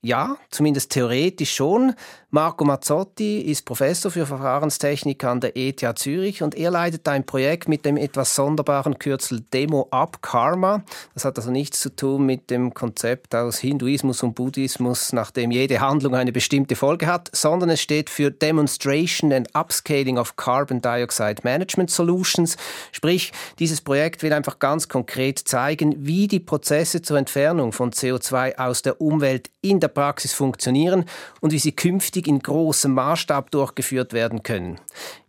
Ja, 0.00 0.36
zumindest 0.50 0.92
theoretisch 0.92 1.56
schon. 1.56 1.94
Marco 2.30 2.64
Mazzotti 2.64 3.40
ist 3.40 3.64
Professor 3.64 4.12
für 4.12 4.26
Verfahrenstechnik 4.26 5.24
an 5.24 5.40
der 5.40 5.56
ETH 5.56 5.82
Zürich 5.96 6.42
und 6.42 6.54
er 6.54 6.70
leitet 6.70 7.08
ein 7.08 7.24
Projekt 7.24 7.68
mit 7.68 7.84
dem 7.84 7.96
etwas 7.96 8.34
sonderbaren 8.34 8.98
Kürzel 8.98 9.40
Demo 9.52 9.88
Up 9.90 10.22
Karma. 10.22 10.84
Das 11.14 11.24
hat 11.24 11.38
also 11.38 11.50
nichts 11.50 11.80
zu 11.80 11.88
tun 11.88 12.26
mit 12.26 12.50
dem 12.50 12.74
Konzept 12.74 13.34
aus 13.34 13.58
Hinduismus 13.58 14.22
und 14.22 14.34
Buddhismus, 14.34 15.12
nachdem 15.14 15.50
jede 15.50 15.80
Handlung 15.80 16.14
eine 16.14 16.30
bestimmte 16.30 16.76
Folge 16.76 17.06
hat, 17.06 17.30
sondern 17.32 17.70
es 17.70 17.80
steht 17.80 18.10
für 18.10 18.30
Demonstration 18.30 19.32
and 19.32 19.48
Upscaling 19.56 20.18
of 20.18 20.36
Carbon 20.36 20.80
Dioxide 20.82 21.40
Management 21.42 21.90
Solutions. 21.90 22.56
Sprich, 22.92 23.32
dieses 23.58 23.80
Projekt 23.80 24.22
will 24.22 24.34
einfach 24.34 24.58
ganz 24.58 24.88
konkret 24.88 25.38
zeigen, 25.38 26.06
wie 26.06 26.28
die 26.28 26.40
Prozesse 26.40 27.02
zur 27.02 27.16
Entfernung 27.16 27.72
von 27.72 27.90
CO2 27.90 28.58
aus 28.58 28.82
der 28.82 29.00
Umwelt 29.00 29.50
in 29.62 29.80
der 29.80 29.87
Praxis 29.88 30.32
funktionieren 30.32 31.04
und 31.40 31.52
wie 31.52 31.58
sie 31.58 31.72
künftig 31.72 32.26
in 32.26 32.38
großem 32.38 32.92
Maßstab 32.92 33.50
durchgeführt 33.50 34.12
werden 34.12 34.42
können. 34.42 34.78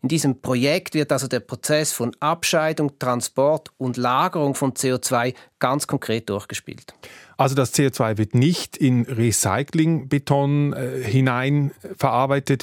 In 0.01 0.09
diesem 0.09 0.41
Projekt 0.41 0.93
wird 0.93 1.11
also 1.11 1.27
der 1.27 1.39
Prozess 1.39 1.91
von 1.91 2.15
Abscheidung, 2.19 2.97
Transport 2.99 3.69
und 3.77 3.97
Lagerung 3.97 4.55
von 4.55 4.73
CO2 4.73 5.33
ganz 5.59 5.87
konkret 5.87 6.29
durchgespielt. 6.29 6.93
Also 7.37 7.55
das 7.55 7.73
CO2 7.73 8.17
wird 8.17 8.35
nicht 8.35 8.75
in 8.77 9.03
Recyclingbeton 9.03 10.73
äh, 10.73 11.03
hinein 11.03 11.71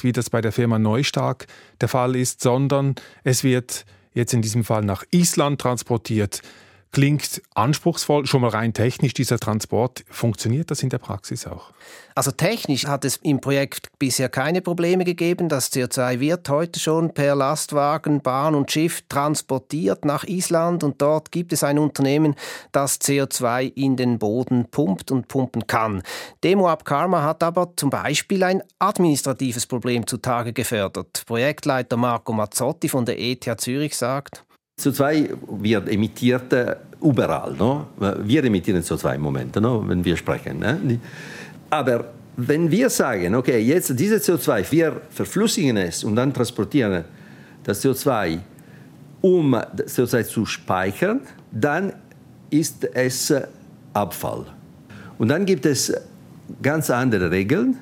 wie 0.03 0.11
das 0.11 0.29
bei 0.29 0.41
der 0.41 0.51
Firma 0.51 0.77
Neustark 0.77 1.47
der 1.81 1.87
Fall 1.89 2.15
ist, 2.15 2.41
sondern 2.41 2.95
es 3.23 3.43
wird 3.43 3.85
jetzt 4.13 4.33
in 4.33 4.41
diesem 4.41 4.63
Fall 4.63 4.83
nach 4.83 5.03
Island 5.11 5.61
transportiert. 5.61 6.41
Klingt 6.97 7.43
anspruchsvoll, 7.53 8.25
schon 8.25 8.41
mal 8.41 8.49
rein 8.49 8.73
technisch 8.73 9.13
dieser 9.13 9.37
Transport. 9.37 10.03
Funktioniert 10.09 10.71
das 10.71 10.81
in 10.81 10.89
der 10.89 10.97
Praxis 10.97 11.45
auch? 11.45 11.69
Also 12.15 12.31
technisch 12.31 12.87
hat 12.87 13.05
es 13.05 13.17
im 13.17 13.39
Projekt 13.39 13.89
bisher 13.99 14.29
keine 14.29 14.63
Probleme 14.63 15.03
gegeben. 15.03 15.47
Das 15.47 15.71
CO2 15.71 16.19
wird 16.19 16.49
heute 16.49 16.79
schon 16.79 17.13
per 17.13 17.35
Lastwagen, 17.35 18.21
Bahn 18.21 18.55
und 18.55 18.71
Schiff 18.71 19.03
transportiert 19.09 20.05
nach 20.05 20.23
Island 20.23 20.83
und 20.83 20.99
dort 20.99 21.31
gibt 21.31 21.53
es 21.53 21.63
ein 21.63 21.77
Unternehmen, 21.77 22.33
das 22.71 22.99
CO2 22.99 23.73
in 23.75 23.95
den 23.95 24.17
Boden 24.17 24.65
pumpt 24.71 25.11
und 25.11 25.27
pumpen 25.27 25.67
kann. 25.67 26.01
Demo 26.43 26.67
Up 26.67 26.83
Karma 26.83 27.21
hat 27.21 27.43
aber 27.43 27.73
zum 27.75 27.91
Beispiel 27.91 28.41
ein 28.41 28.63
administratives 28.79 29.67
Problem 29.67 30.07
zutage 30.07 30.51
gefördert. 30.51 31.21
Projektleiter 31.27 31.95
Marco 31.95 32.33
Mazzotti 32.33 32.89
von 32.89 33.05
der 33.05 33.19
ETH 33.19 33.45
Zürich 33.61 33.95
sagt, 33.95 34.47
CO2 34.79 35.35
wird 35.49 35.89
emittiert 35.89 36.53
überall. 37.01 37.53
No? 37.53 37.87
Wir 38.23 38.43
emittieren 38.43 38.81
CO2 38.81 39.15
im 39.15 39.21
Moment, 39.21 39.55
no? 39.55 39.83
wenn 39.87 40.03
wir 40.03 40.17
sprechen. 40.17 40.59
Ne? 40.59 40.99
Aber 41.69 42.05
wenn 42.35 42.69
wir 42.69 42.89
sagen, 42.89 43.35
okay, 43.35 43.59
jetzt 43.59 43.99
dieses 43.99 44.27
CO2, 44.27 44.71
wir 44.71 45.01
verflüssigen 45.09 45.77
es 45.77 46.03
und 46.03 46.15
dann 46.15 46.33
transportieren 46.33 47.03
das 47.63 47.83
CO2, 47.83 48.39
um 49.21 49.51
das 49.51 49.97
CO2 49.97 50.23
zu 50.23 50.45
speichern, 50.45 51.21
dann 51.51 51.93
ist 52.49 52.85
es 52.93 53.33
Abfall. 53.93 54.45
Und 55.17 55.29
dann 55.29 55.45
gibt 55.45 55.65
es 55.65 55.93
ganz 56.61 56.89
andere 56.89 57.31
Regeln. 57.31 57.77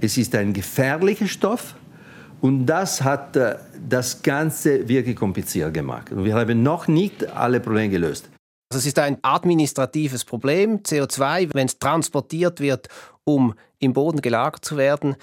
Es 0.00 0.18
ist 0.18 0.34
ein 0.34 0.52
gefährlicher 0.52 1.28
Stoff 1.28 1.76
und 2.40 2.66
das 2.66 3.02
hat 3.02 3.36
äh, 3.36 3.54
das 3.88 4.20
Ganze 4.20 4.88
wirklich 4.88 5.14
kompliziert 5.14 5.72
gemacht. 5.72 6.10
Und 6.10 6.24
wir 6.24 6.34
haben 6.34 6.62
noch 6.62 6.88
nicht 6.88 7.24
alle 7.30 7.60
Probleme 7.60 7.90
gelöst. 7.90 8.31
Also 8.72 8.78
es 8.78 8.86
ist 8.86 8.98
ein 8.98 9.18
administratives 9.20 10.24
Problem. 10.24 10.78
CO2, 10.78 11.50
wenn 11.52 11.66
es 11.66 11.78
transportiert 11.78 12.58
wird, 12.58 12.88
um 13.24 13.52
im 13.80 13.92
Boden 13.92 14.22
gelagert 14.22 14.64
zu 14.64 14.78
werden, 14.78 15.16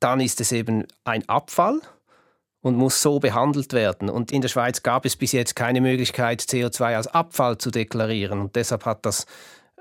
dann 0.00 0.20
ist 0.20 0.40
es 0.40 0.52
eben 0.52 0.86
ein 1.04 1.28
Abfall 1.28 1.82
und 2.62 2.76
muss 2.76 3.02
so 3.02 3.18
behandelt 3.18 3.74
werden. 3.74 4.08
Und 4.08 4.32
in 4.32 4.40
der 4.40 4.48
Schweiz 4.48 4.82
gab 4.82 5.04
es 5.04 5.16
bis 5.16 5.32
jetzt 5.32 5.54
keine 5.54 5.82
Möglichkeit, 5.82 6.40
CO2 6.40 6.96
als 6.96 7.08
Abfall 7.08 7.58
zu 7.58 7.70
deklarieren. 7.70 8.40
Und 8.40 8.56
deshalb 8.56 8.86
hat 8.86 9.04
das 9.04 9.26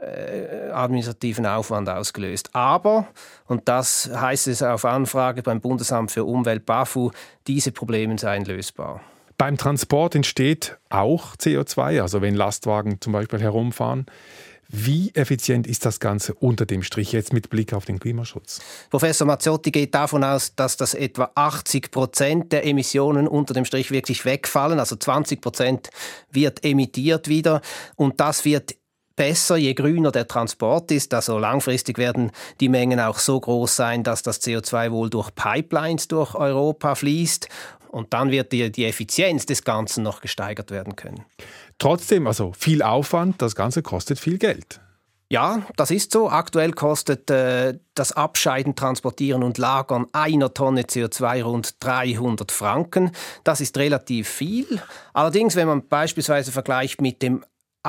äh, 0.01 0.69
administrativen 0.71 1.45
Aufwand 1.45 1.87
ausgelöst. 1.87 2.49
Aber, 2.51 3.07
und 3.45 3.69
das 3.69 4.11
heißt 4.13 4.47
es 4.49 4.61
auf 4.61 4.83
Anfrage 4.83 5.43
beim 5.43 5.61
Bundesamt 5.61 6.11
für 6.11 6.25
Umwelt 6.25 6.65
BAFU, 6.65 7.11
diese 7.47 7.71
Probleme 7.71 8.17
seien 8.17 8.43
lösbar. 8.43 8.99
Beim 9.37 9.57
Transport 9.57 10.15
entsteht 10.15 10.77
auch 10.89 11.35
CO2, 11.35 12.01
also 12.01 12.21
wenn 12.21 12.33
Lastwagen 12.33 12.99
zum 13.01 13.13
Beispiel 13.13 13.39
herumfahren. 13.39 14.07
Wie 14.69 15.11
effizient 15.13 15.65
ist 15.65 15.85
das 15.85 15.99
Ganze 15.99 16.33
unter 16.33 16.65
dem 16.65 16.83
Strich 16.83 17.13
jetzt 17.13 17.31
mit 17.31 17.49
Blick 17.49 17.73
auf 17.73 17.85
den 17.85 17.99
Klimaschutz? 17.99 18.59
Professor 18.89 19.25
Mazzotti 19.25 19.71
geht 19.71 19.95
davon 19.95 20.23
aus, 20.23 20.55
dass 20.55 20.75
das 20.75 20.93
etwa 20.93 21.31
80 21.35 21.91
Prozent 21.91 22.51
der 22.51 22.65
Emissionen 22.65 23.27
unter 23.27 23.53
dem 23.53 23.63
Strich 23.63 23.91
wirklich 23.91 24.25
wegfallen. 24.25 24.79
Also 24.79 24.97
20 24.97 25.39
Prozent 25.39 25.89
wird 26.31 26.65
emittiert 26.65 27.29
wieder 27.29 27.61
und 27.95 28.19
das 28.19 28.43
wird 28.43 28.75
besser, 29.17 29.57
je 29.57 29.73
grüner 29.73 30.11
der 30.11 30.27
Transport 30.27 30.91
ist. 30.91 31.13
Also 31.13 31.37
langfristig 31.37 31.97
werden 31.97 32.31
die 32.61 32.69
Mengen 32.69 33.01
auch 33.01 33.19
so 33.19 33.37
groß 33.37 33.75
sein, 33.75 34.03
dass 34.03 34.21
das 34.21 34.41
CO2 34.41 34.91
wohl 34.91 35.09
durch 35.09 35.35
Pipelines 35.35 36.07
durch 36.07 36.35
Europa 36.35 36.95
fließt. 36.95 37.49
Und 37.97 38.13
dann 38.13 38.29
wird 38.29 38.51
die, 38.51 38.71
die 38.71 38.85
Effizienz 38.85 39.45
des 39.47 39.63
Ganzen 39.63 40.03
noch 40.03 40.21
gesteigert 40.21 40.69
werden 40.69 40.95
können. 40.95 41.25
Trotzdem, 41.79 42.27
also 42.27 42.53
viel 42.53 42.83
Aufwand, 42.83 43.41
das 43.41 43.55
Ganze 43.55 43.81
kostet 43.81 44.19
viel 44.19 44.37
Geld. 44.37 44.79
Ja, 45.29 45.63
das 45.75 45.91
ist 45.91 46.13
so. 46.13 46.29
Aktuell 46.29 46.71
kostet 46.71 47.29
äh, 47.29 47.77
das 47.95 48.13
Abscheiden, 48.13 48.75
Transportieren 48.75 49.43
und 49.43 49.57
Lagern 49.57 50.05
einer 50.13 50.53
Tonne 50.53 50.83
CO2 50.83 51.43
rund 51.43 51.75
300 51.83 52.49
Franken. 52.51 53.11
Das 53.43 53.59
ist 53.59 53.77
relativ 53.77 54.29
viel. 54.29 54.79
Allerdings, 55.13 55.57
wenn 55.57 55.67
man 55.67 55.87
beispielsweise 55.87 56.53
vergleicht 56.53 57.01
mit 57.01 57.21
dem 57.21 57.43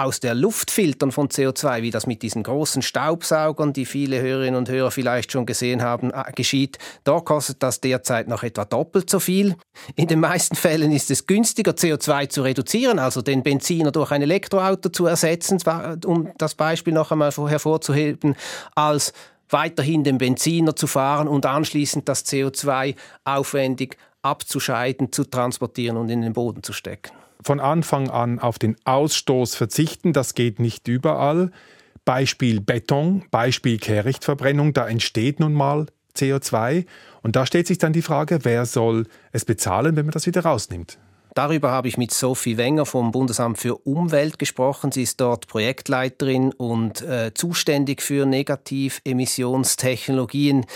aus 0.04 0.20
der 0.20 0.34
Luft 0.34 0.70
filtern 0.70 1.10
von 1.10 1.28
CO2, 1.28 1.82
wie 1.82 1.90
das 1.90 2.06
mit 2.06 2.22
diesen 2.22 2.44
großen 2.44 2.82
Staubsaugern, 2.82 3.72
die 3.72 3.84
viele 3.84 4.20
Hörerinnen 4.20 4.56
und 4.56 4.68
Hörer 4.68 4.90
vielleicht 4.90 5.32
schon 5.32 5.44
gesehen 5.44 5.82
haben, 5.82 6.12
äh, 6.12 6.32
geschieht, 6.34 6.78
da 7.04 7.20
kostet 7.20 7.62
das 7.62 7.80
derzeit 7.80 8.28
noch 8.28 8.42
etwa 8.42 8.64
doppelt 8.64 9.10
so 9.10 9.18
viel. 9.18 9.56
In 9.96 10.06
den 10.06 10.20
meisten 10.20 10.54
Fällen 10.54 10.92
ist 10.92 11.10
es 11.10 11.26
günstiger, 11.26 11.72
CO2 11.72 12.28
zu 12.28 12.42
reduzieren, 12.42 12.98
also 12.98 13.22
den 13.22 13.42
Benziner 13.42 13.90
durch 13.90 14.12
ein 14.12 14.22
Elektroauto 14.22 14.88
zu 14.90 15.06
ersetzen, 15.06 15.58
um 16.06 16.30
das 16.38 16.54
Beispiel 16.54 16.92
noch 16.92 17.10
einmal 17.10 17.32
hervorzuheben, 17.32 18.36
als 18.74 19.12
weiterhin 19.50 20.04
den 20.04 20.18
Benziner 20.18 20.76
zu 20.76 20.86
fahren 20.86 21.26
und 21.26 21.46
anschließend 21.46 22.08
das 22.08 22.24
CO2 22.24 22.94
aufwendig 23.24 23.96
abzuscheiden, 24.22 25.10
zu 25.10 25.24
transportieren 25.24 25.96
und 25.96 26.08
in 26.10 26.22
den 26.22 26.34
Boden 26.34 26.62
zu 26.62 26.72
stecken 26.72 27.12
von 27.42 27.60
Anfang 27.60 28.10
an 28.10 28.38
auf 28.38 28.58
den 28.58 28.76
Ausstoß 28.84 29.54
verzichten. 29.54 30.12
Das 30.12 30.34
geht 30.34 30.58
nicht 30.58 30.88
überall. 30.88 31.50
Beispiel 32.04 32.60
Beton, 32.60 33.24
Beispiel 33.30 33.78
Kehrichtverbrennung, 33.78 34.72
da 34.72 34.88
entsteht 34.88 35.40
nun 35.40 35.52
mal 35.52 35.86
CO2. 36.16 36.86
Und 37.22 37.36
da 37.36 37.46
stellt 37.46 37.66
sich 37.66 37.78
dann 37.78 37.92
die 37.92 38.02
Frage, 38.02 38.40
wer 38.42 38.64
soll 38.66 39.06
es 39.32 39.44
bezahlen, 39.44 39.96
wenn 39.96 40.06
man 40.06 40.12
das 40.12 40.26
wieder 40.26 40.42
rausnimmt? 40.42 40.98
Darüber 41.34 41.70
habe 41.70 41.88
ich 41.88 41.96
mit 41.96 42.12
Sophie 42.12 42.56
Wenger 42.56 42.86
vom 42.86 43.12
Bundesamt 43.12 43.58
für 43.58 43.76
Umwelt 43.76 44.38
gesprochen. 44.38 44.92
Sie 44.92 45.02
ist 45.02 45.20
dort 45.20 45.46
Projektleiterin 45.46 46.52
und 46.52 47.02
äh, 47.02 47.32
zuständig 47.34 48.00
für 48.02 48.26
Negativemissionstechnologien. 48.26 50.66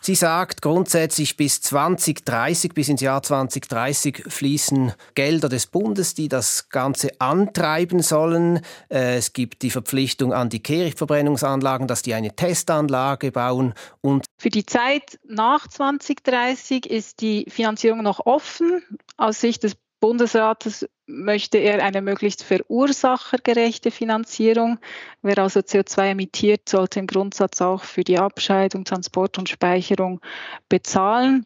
Sie 0.00 0.14
sagt 0.14 0.62
grundsätzlich 0.62 1.36
bis 1.36 1.60
2030, 1.62 2.74
bis 2.74 2.88
ins 2.88 3.00
Jahr 3.00 3.22
2030 3.22 4.24
fließen 4.28 4.92
Gelder 5.14 5.48
des 5.48 5.66
Bundes, 5.66 6.14
die 6.14 6.28
das 6.28 6.68
Ganze 6.68 7.20
antreiben 7.20 8.02
sollen. 8.02 8.60
Äh, 8.88 9.16
es 9.16 9.32
gibt 9.32 9.62
die 9.62 9.70
Verpflichtung 9.70 10.32
an 10.32 10.48
die 10.48 10.62
Kehrichtverbrennungsanlagen, 10.62 11.88
dass 11.88 12.02
die 12.02 12.14
eine 12.14 12.34
Testanlage 12.34 13.32
bauen 13.32 13.74
und 14.00 14.24
für 14.38 14.50
die 14.50 14.66
Zeit 14.66 15.18
nach 15.26 15.66
2030 15.66 16.86
ist 16.86 17.20
die 17.20 17.46
Finanzierung 17.48 18.02
noch 18.02 18.26
offen. 18.26 18.82
Aus 19.16 19.40
Sicht 19.40 19.62
des 19.62 19.76
Bundesrates 20.00 20.86
möchte 21.06 21.58
er 21.58 21.82
eine 21.82 22.02
möglichst 22.02 22.42
verursachergerechte 22.42 23.90
Finanzierung. 23.90 24.78
Wer 25.22 25.38
also 25.38 25.60
CO2 25.60 26.10
emittiert, 26.10 26.68
sollte 26.68 27.00
im 27.00 27.06
Grundsatz 27.06 27.60
auch 27.60 27.84
für 27.84 28.04
die 28.04 28.18
Abscheidung, 28.18 28.84
Transport 28.84 29.38
und 29.38 29.48
Speicherung 29.48 30.20
bezahlen. 30.68 31.44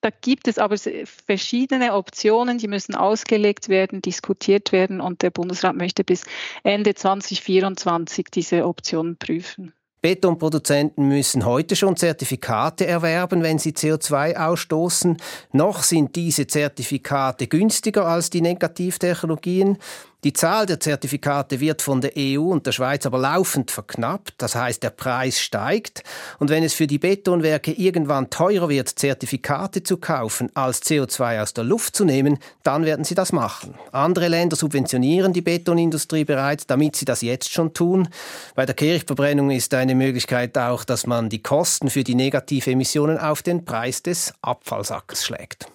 Da 0.00 0.10
gibt 0.10 0.48
es 0.48 0.58
aber 0.58 0.76
verschiedene 0.78 1.94
Optionen, 1.94 2.58
die 2.58 2.66
müssen 2.66 2.96
ausgelegt 2.96 3.68
werden, 3.68 4.02
diskutiert 4.02 4.72
werden 4.72 5.00
und 5.00 5.22
der 5.22 5.30
Bundesrat 5.30 5.76
möchte 5.76 6.02
bis 6.02 6.24
Ende 6.64 6.94
2024 6.94 8.26
diese 8.32 8.66
Optionen 8.66 9.16
prüfen. 9.16 9.72
Betonproduzenten 10.02 11.06
müssen 11.06 11.46
heute 11.46 11.76
schon 11.76 11.96
Zertifikate 11.96 12.86
erwerben, 12.86 13.44
wenn 13.44 13.60
sie 13.60 13.70
CO2 13.70 14.36
ausstoßen. 14.36 15.16
Noch 15.52 15.84
sind 15.84 16.16
diese 16.16 16.48
Zertifikate 16.48 17.46
günstiger 17.46 18.06
als 18.06 18.28
die 18.28 18.40
Negativtechnologien. 18.40 19.78
Die 20.24 20.32
Zahl 20.32 20.66
der 20.66 20.78
Zertifikate 20.78 21.58
wird 21.58 21.82
von 21.82 22.00
der 22.00 22.12
EU 22.16 22.42
und 22.42 22.64
der 22.64 22.70
Schweiz 22.70 23.04
aber 23.06 23.18
laufend 23.18 23.72
verknappt. 23.72 24.34
Das 24.38 24.54
heißt, 24.54 24.80
der 24.80 24.90
Preis 24.90 25.40
steigt. 25.40 26.04
Und 26.38 26.48
wenn 26.48 26.62
es 26.62 26.74
für 26.74 26.86
die 26.86 27.00
Betonwerke 27.00 27.72
irgendwann 27.72 28.30
teurer 28.30 28.68
wird, 28.68 28.88
Zertifikate 28.88 29.82
zu 29.82 29.96
kaufen, 29.96 30.48
als 30.54 30.80
CO2 30.82 31.42
aus 31.42 31.54
der 31.54 31.64
Luft 31.64 31.96
zu 31.96 32.04
nehmen, 32.04 32.38
dann 32.62 32.84
werden 32.84 33.04
sie 33.04 33.16
das 33.16 33.32
machen. 33.32 33.74
Andere 33.90 34.28
Länder 34.28 34.54
subventionieren 34.54 35.32
die 35.32 35.40
Betonindustrie 35.42 36.24
bereits, 36.24 36.68
damit 36.68 36.94
sie 36.94 37.04
das 37.04 37.22
jetzt 37.22 37.52
schon 37.52 37.74
tun. 37.74 38.08
Bei 38.54 38.64
der 38.64 38.76
Kirchverbrennung 38.76 39.50
ist 39.50 39.74
eine 39.74 39.96
Möglichkeit 39.96 40.56
auch, 40.56 40.84
dass 40.84 41.04
man 41.04 41.30
die 41.30 41.42
Kosten 41.42 41.90
für 41.90 42.04
die 42.04 42.14
Negativemissionen 42.14 43.18
auf 43.18 43.42
den 43.42 43.64
Preis 43.64 44.04
des 44.04 44.32
Abfallsackes 44.40 45.24
schlägt. 45.24 45.66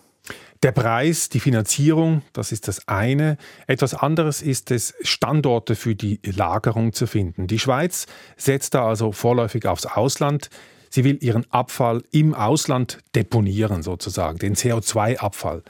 Der 0.64 0.72
Preis, 0.72 1.30
die 1.30 1.40
Finanzierung, 1.40 2.24
das 2.34 2.52
ist 2.52 2.68
das 2.68 2.88
eine. 2.88 3.38
Etwas 3.68 3.94
anderes 3.94 4.42
ist 4.42 4.72
es, 4.72 4.96
Standorte 5.02 5.76
für 5.76 5.96
die 5.96 6.20
Lagerung 6.24 6.94
zu 6.94 7.06
finden. 7.06 7.48
Die 7.48 7.60
Schweiz 7.60 8.08
setzt 8.38 8.74
da 8.74 8.88
also 8.88 9.12
vorläufig 9.12 9.68
aufs 9.68 9.86
Ausland. 9.86 10.50
Sie 10.90 11.04
will 11.04 11.20
ihren 11.22 11.46
Abfall 11.52 12.02
im 12.12 12.34
Ausland 12.34 13.00
deponieren, 13.14 13.84
sozusagen, 13.84 14.40
den 14.40 14.56
CO2-Abfall. 14.56 15.64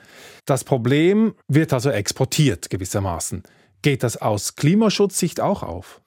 Das 0.46 0.64
Problem 0.64 1.34
wird 1.48 1.74
also 1.74 1.90
exportiert 1.90 2.70
gewissermaßen. 2.70 3.44
Geht 3.82 4.04
das 4.04 4.18
aus 4.18 4.56
Klimaschutzsicht 4.56 5.42
auch 5.42 5.64
auf? 5.64 6.02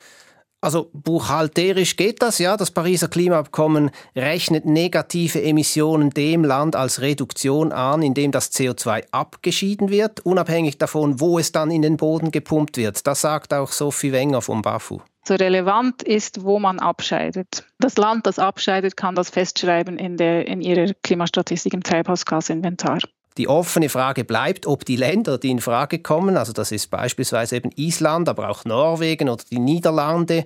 Also 0.63 0.91
buchhalterisch 0.93 1.97
geht 1.97 2.21
das, 2.21 2.39
ja. 2.39 2.57
Das 2.57 2.71
Pariser 2.71 3.09
Klimaabkommen 3.09 3.91
rechnet 4.15 4.67
negative 4.67 5.43
Emissionen 5.43 6.11
dem 6.11 6.45
Land 6.45 6.77
als 6.77 7.01
Reduktion 7.01 7.73
an, 7.73 8.03
in 8.03 8.13
dem 8.13 8.31
das 8.31 8.53
CO2 8.53 9.05
abgeschieden 9.11 9.89
wird, 9.89 10.21
unabhängig 10.21 10.77
davon, 10.77 11.19
wo 11.19 11.39
es 11.39 11.53
dann 11.53 11.71
in 11.71 11.81
den 11.81 11.97
Boden 11.97 12.31
gepumpt 12.31 12.77
wird. 12.77 13.07
Das 13.07 13.23
sagt 13.23 13.55
auch 13.55 13.73
Sophie 13.73 14.13
Wenger 14.13 14.43
vom 14.43 14.61
BAFU. 14.61 15.01
So 15.25 15.35
relevant 15.35 16.03
ist, 16.03 16.45
wo 16.45 16.59
man 16.59 16.79
abscheidet. 16.79 17.65
Das 17.79 17.97
Land, 17.97 18.27
das 18.27 18.39
abscheidet, 18.39 18.97
kann 18.97 19.15
das 19.15 19.31
festschreiben 19.31 19.99
in, 19.99 20.17
der, 20.17 20.47
in 20.47 20.61
ihrer 20.61 20.93
Klimastatistik 21.03 21.73
im 21.73 21.83
Treibhausgasinventar. 21.83 22.99
Die 23.39 23.47
offene 23.47 23.89
Frage 23.89 24.25
bleibt, 24.25 24.67
ob 24.67 24.85
die 24.85 24.97
Länder, 24.97 25.39
die 25.39 25.51
in 25.51 25.61
Frage 25.61 26.01
kommen, 26.01 26.37
also 26.37 26.53
das 26.53 26.73
ist 26.73 26.91
beispielsweise 26.91 27.57
eben 27.57 27.71
Island, 27.77 28.29
aber 28.29 28.49
auch 28.49 28.65
Norwegen 28.65 29.29
oder 29.29 29.45
die 29.49 29.61
Niederlande, 29.61 30.45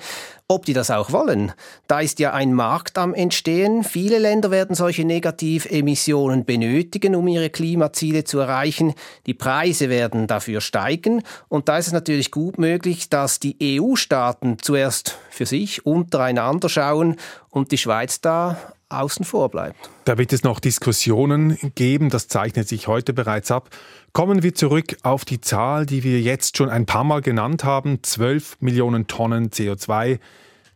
ob 0.49 0.67
die 0.67 0.75
das 0.75 0.91
auch 0.91 1.11
wollen. 1.11 1.53
Da 1.89 2.01
ist 2.01 2.19
ja 2.19 2.35
ein 2.35 2.53
Markt 2.53 2.99
am 2.99 3.15
Entstehen. 3.15 3.85
Viele 3.85 4.19
Länder 4.19 4.51
werden 4.51 4.77
solche 4.77 5.07
Negativemissionen 5.07 6.45
benötigen, 6.45 7.15
um 7.15 7.27
ihre 7.27 7.49
Klimaziele 7.49 8.25
zu 8.25 8.39
erreichen. 8.41 8.93
Die 9.27 9.35
Preise 9.35 9.89
werden 9.89 10.27
dafür 10.27 10.61
steigen. 10.61 11.23
Und 11.49 11.71
da 11.71 11.79
ist 11.79 11.87
es 11.87 11.93
natürlich 11.95 12.31
gut 12.31 12.59
möglich, 12.59 13.09
dass 13.09 13.41
die 13.41 13.81
EU-Staaten 13.81 14.59
zuerst 14.61 15.17
für 15.31 15.47
sich 15.47 15.87
untereinander 15.87 16.69
schauen 16.69 17.17
und 17.49 17.73
die 17.73 17.79
Schweiz 17.79 18.21
da 18.21 18.74
außen 19.01 19.25
vor 19.25 19.49
bleibt. 19.49 19.91
Da 20.05 20.19
wird 20.19 20.33
es 20.33 20.43
noch 20.43 20.61
Diskussionen 20.61 21.59
geben, 21.75 22.11
das 22.11 22.29
zeichnet 22.29 22.69
sich 22.69 22.89
heute 22.89 23.13
bereits 23.13 23.51
ab. 23.51 23.71
Kommen 24.13 24.43
wir 24.43 24.55
zurück 24.55 24.97
auf 25.03 25.25
die 25.25 25.41
Zahl, 25.41 25.87
die 25.87 26.05
wir 26.05 26.21
jetzt 26.21 26.57
schon 26.57 26.69
ein 26.69 26.87
paar 26.87 27.05
Mal 27.05 27.21
genannt 27.21 27.65
haben. 27.65 28.03
12 28.03 28.59
Millionen 28.61 29.07
Tonnen 29.07 29.51
CO2 29.51 30.19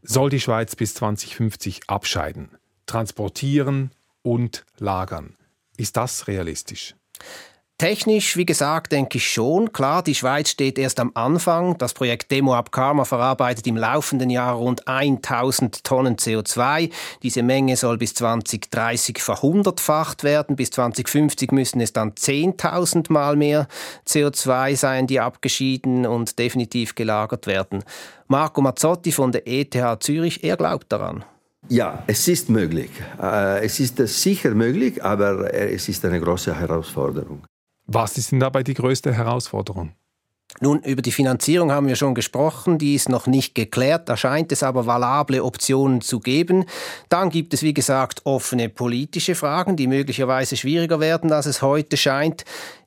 soll 0.03 0.31
die 0.31 0.41
Schweiz 0.41 0.77
bis 0.77 0.95
2050 0.95 1.83
abscheiden, 1.89 2.51
transportieren 2.87 3.91
und 4.23 4.65
lagern. 4.79 5.37
Ist 5.77 5.97
das 5.97 6.27
realistisch? 6.27 6.95
Technisch, 7.81 8.37
wie 8.37 8.45
gesagt, 8.45 8.91
denke 8.91 9.19
ich 9.19 9.31
schon. 9.31 9.73
Klar, 9.73 10.03
die 10.03 10.17
Schweiz 10.17 10.51
steht 10.51 10.81
erst 10.81 10.99
am 10.99 11.13
Anfang. 11.15 11.79
Das 11.79 11.95
Projekt 11.95 12.29
Demo 12.33 12.53
Up 12.55 12.73
Karma 12.73 13.05
verarbeitet 13.05 13.69
im 13.69 13.77
laufenden 13.77 14.31
Jahr 14.31 14.57
rund 14.57 14.89
1000 14.89 15.85
Tonnen 15.85 16.17
CO2. 16.17 16.91
Diese 17.23 17.45
Menge 17.45 17.77
soll 17.77 17.97
bis 17.97 18.15
2030 18.15 19.23
verhundertfacht 19.23 20.25
werden. 20.25 20.57
Bis 20.57 20.73
2050 20.73 21.53
müssen 21.53 21.81
es 21.81 21.93
dann 21.93 22.15
10.000 22.15 23.13
Mal 23.13 23.37
mehr 23.37 23.69
CO2 24.09 24.75
sein, 24.75 25.07
die 25.07 25.21
abgeschieden 25.21 26.05
und 26.05 26.41
definitiv 26.41 26.97
gelagert 26.97 27.47
werden. 27.47 27.85
Marco 28.27 28.61
Mazzotti 28.61 29.13
von 29.13 29.31
der 29.31 29.47
ETH 29.47 29.77
Zürich, 30.01 30.43
er 30.43 30.57
glaubt 30.57 30.91
daran. 30.91 31.25
Ja, 31.69 32.03
es 32.09 32.27
ist 32.27 32.51
möglich. 32.51 32.91
Äh, 33.23 33.65
es 33.65 33.79
ist 33.79 33.99
sicher 33.99 34.51
möglich, 34.51 35.05
aber 35.05 35.55
es 35.55 35.89
ist 35.89 36.05
eine 36.05 36.21
große 36.21 36.59
Herausforderung. 36.59 37.45
Was 37.91 38.19
ist 38.19 38.33
denn 38.33 38.41
dabei 38.41 38.63
die 38.63 38.75
größte 38.75 39.15
Herausforderung? 39.15 39.93
Nun, 40.61 40.83
über 40.83 41.01
die 41.01 41.13
Finanzierung 41.13 41.73
haben 41.73 41.89
wir 41.89 41.97
schon 41.97 42.15
gesprochen, 42.15 42.79
die 42.79 42.95
ist 42.95 43.09
noch 43.09 43.27
nicht 43.27 43.55
geklärt, 43.55 44.09
da 44.11 44.17
scheint 44.17 44.53
es 44.53 44.63
aber 44.63 44.87
valable 44.87 45.43
Optionen 45.43 46.03
zu 46.03 46.21
geben. 46.21 46.67
Dann 47.09 47.31
gibt 47.31 47.55
es, 47.55 47.63
wie 47.63 47.73
gesagt, 47.73 48.27
offene 48.27 48.69
politische 48.69 49.35
Fragen, 49.35 49.77
die 49.77 49.87
möglicherweise 49.87 50.57
schwieriger 50.57 51.01
werden, 51.01 51.33
als 51.33 51.47
es 51.47 51.63
heute 51.63 51.97
scheint. 51.97 52.45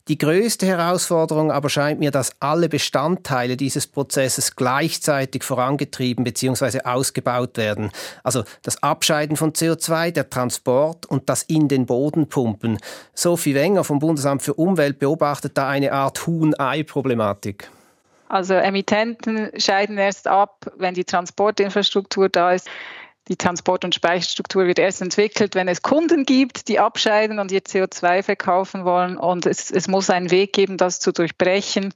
Die 0.07 0.17
größte 0.17 0.65
Herausforderung 0.65 1.51
aber 1.51 1.69
scheint 1.69 1.99
mir, 1.99 2.11
dass 2.11 2.31
alle 2.39 2.69
Bestandteile 2.69 3.55
dieses 3.55 3.87
Prozesses 3.87 4.55
gleichzeitig 4.55 5.43
vorangetrieben 5.43 6.23
bzw. 6.23 6.81
ausgebaut 6.83 7.57
werden. 7.57 7.91
Also 8.23 8.43
das 8.63 8.81
Abscheiden 8.81 9.37
von 9.37 9.53
CO2, 9.53 10.11
der 10.11 10.29
Transport 10.29 11.05
und 11.05 11.29
das 11.29 11.43
in 11.43 11.67
den 11.67 11.85
Boden 11.85 12.27
pumpen. 12.27 12.79
Sophie 13.13 13.53
Wenger 13.53 13.83
vom 13.83 13.99
Bundesamt 13.99 14.41
für 14.41 14.55
Umwelt 14.55 14.97
beobachtet 14.99 15.57
da 15.57 15.69
eine 15.69 15.91
Art 15.91 16.25
Huhn-Ei-Problematik. 16.25 17.69
Also 18.31 18.53
Emittenten 18.53 19.51
scheiden 19.57 19.97
erst 19.97 20.25
ab, 20.25 20.71
wenn 20.77 20.93
die 20.93 21.03
Transportinfrastruktur 21.03 22.29
da 22.29 22.53
ist. 22.53 22.69
Die 23.31 23.37
Transport- 23.37 23.85
und 23.85 23.95
Speicherstruktur 23.95 24.67
wird 24.67 24.77
erst 24.77 25.01
entwickelt, 25.01 25.55
wenn 25.55 25.69
es 25.69 25.81
Kunden 25.81 26.25
gibt, 26.25 26.67
die 26.67 26.79
abscheiden 26.79 27.39
und 27.39 27.49
ihr 27.49 27.61
CO2 27.61 28.23
verkaufen 28.23 28.83
wollen. 28.83 29.15
Und 29.15 29.45
es, 29.45 29.71
es 29.71 29.87
muss 29.87 30.09
einen 30.09 30.31
Weg 30.31 30.51
geben, 30.51 30.75
das 30.75 30.99
zu 30.99 31.13
durchbrechen. 31.13 31.93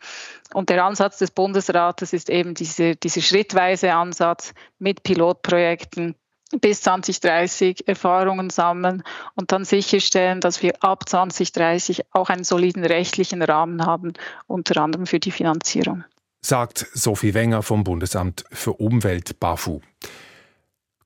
Und 0.53 0.69
der 0.69 0.85
Ansatz 0.85 1.17
des 1.17 1.31
Bundesrates 1.31 2.13
ist 2.13 2.29
eben 2.29 2.53
diese, 2.53 2.95
dieser 2.95 3.19
schrittweise 3.19 3.91
Ansatz 3.93 4.53
mit 4.79 5.03
Pilotprojekten 5.03 6.15
bis 6.61 6.83
2030 6.83 7.85
Erfahrungen 7.85 8.49
sammeln 8.49 9.03
und 9.35 9.51
dann 9.51 9.65
sicherstellen, 9.65 10.39
dass 10.39 10.63
wir 10.63 10.81
ab 10.85 11.09
2030 11.09 12.05
auch 12.11 12.29
einen 12.29 12.45
soliden 12.45 12.85
rechtlichen 12.85 13.41
Rahmen 13.41 13.85
haben, 13.85 14.13
unter 14.47 14.81
anderem 14.81 15.05
für 15.05 15.19
die 15.19 15.31
Finanzierung. 15.31 16.05
Sagt 16.39 16.87
Sophie 16.93 17.33
Wenger 17.33 17.61
vom 17.61 17.83
Bundesamt 17.83 18.45
für 18.51 18.71
Umwelt 18.71 19.37
BAFU. 19.41 19.81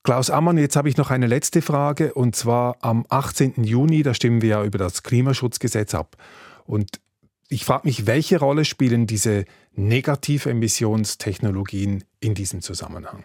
Klaus 0.09 0.31
Ammann, 0.31 0.57
jetzt 0.57 0.75
habe 0.75 0.89
ich 0.89 0.97
noch 0.97 1.11
eine 1.11 1.27
letzte 1.27 1.61
Frage 1.61 2.15
und 2.15 2.35
zwar 2.35 2.77
am 2.81 3.05
18. 3.09 3.63
Juni, 3.63 4.01
da 4.01 4.15
stimmen 4.15 4.41
wir 4.41 4.49
ja 4.49 4.63
über 4.63 4.79
das 4.79 5.03
Klimaschutzgesetz 5.03 5.93
ab. 5.93 6.17
Und 6.65 6.99
ich 7.47 7.63
frage 7.63 7.87
mich, 7.87 8.07
welche 8.07 8.39
Rolle 8.39 8.65
spielen 8.65 9.05
diese 9.05 9.45
Negativemissionstechnologien 9.75 12.05
in 12.21 12.33
diesem 12.33 12.63
Zusammenhang? 12.63 13.21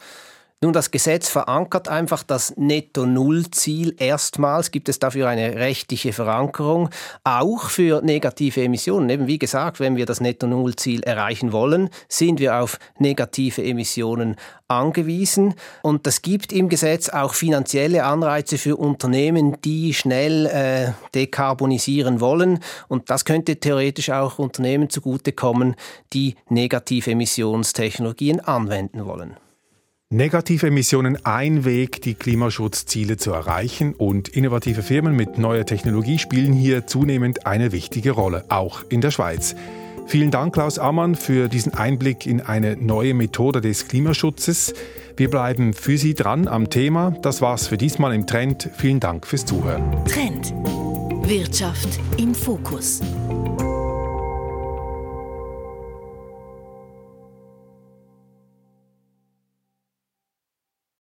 Nun, 0.63 0.73
das 0.73 0.91
Gesetz 0.91 1.29
verankert 1.29 1.89
einfach 1.89 2.23
das 2.23 2.57
Netto-Null-Ziel. 2.57 3.97
Erstmals 3.99 4.71
gibt 4.71 4.89
es 4.89 4.99
dafür 4.99 5.29
eine 5.29 5.57
rechtliche 5.57 6.15
Verankerung, 6.15 6.89
auch 7.23 7.69
für 7.69 8.01
negative 8.01 8.63
Emissionen. 8.63 9.11
Eben 9.11 9.27
wie 9.27 9.39
gesagt, 9.39 9.79
wenn 9.79 9.97
wir 9.97 10.07
das 10.07 10.23
Netto-Null-Ziel 10.23 11.03
erreichen 11.03 11.53
wollen, 11.53 11.91
sind 12.09 12.41
wir 12.41 12.57
auf 12.57 12.79
negative 12.99 13.63
Emissionen 13.63 14.37
angewiesen. 14.67 15.55
Und 15.83 16.07
das 16.07 16.23
gibt 16.23 16.51
im 16.51 16.71
Gesetz 16.71 17.11
auch 17.11 17.35
finanzielle 17.35 18.05
Anreize 18.05 18.57
für 18.57 18.77
Unternehmen, 18.77 19.61
die 19.67 19.93
schnell 19.93 20.47
äh, 20.47 20.93
dekarbonisieren 21.15 22.21
wollen. 22.21 22.61
Und 22.89 23.11
das 23.11 23.27
könnte 23.27 23.57
theoretisch 23.61 24.09
auch 24.09 24.39
Unternehmen 24.39 24.89
zugutekommen, 24.89 25.77
die 26.15 26.37
negative 26.49 27.11
Emissionstechnologien 27.11 28.41
anwenden 28.41 29.05
wollen. 29.05 29.37
Negative 30.11 30.69
Emissionen 30.69 31.25
ein 31.25 31.65
Weg, 31.65 32.03
die 32.03 32.15
Klimaschutzziele 32.15 33.17
zu 33.17 33.33
erreichen 33.33 33.95
und 33.95 34.29
innovative 34.29 34.83
Firmen 34.83 35.17
mit 35.17 35.39
neuer 35.39 35.65
Technologie 35.67 36.19
spielen 36.19 36.53
hier 36.53 36.87
zunehmend 36.87 37.47
eine 37.47 37.73
wichtige 37.73 38.13
Rolle, 38.13 38.45
auch 38.49 38.85
in 38.91 39.01
der 39.01 39.11
Schweiz. 39.11 39.57
Vielen 40.07 40.31
Dank, 40.31 40.55
Klaus 40.55 40.79
Ammann, 40.79 41.15
für 41.15 41.49
diesen 41.49 41.75
Einblick 41.75 42.27
in 42.27 42.43
eine 42.43 42.77
neue 42.77 43.15
Methode 43.15 43.61
des 43.61 43.89
Klimaschutzes. 43.89 44.75
Wir 45.17 45.31
bleiben 45.31 45.73
für 45.73 45.97
Sie 45.97 46.15
dran 46.15 46.47
am 46.47 46.69
Thema. 46.69 47.17
Das 47.23 47.41
war's 47.41 47.67
für 47.67 47.79
diesmal 47.79 48.15
im 48.15 48.27
Trend. 48.27 48.71
Vielen 48.77 49.01
Dank 49.01 49.27
fürs 49.27 49.47
Zuhören. 49.47 50.05
Trend. 50.07 50.53
Wirtschaft 51.27 51.99
im 52.19 52.35
Fokus. 52.35 53.01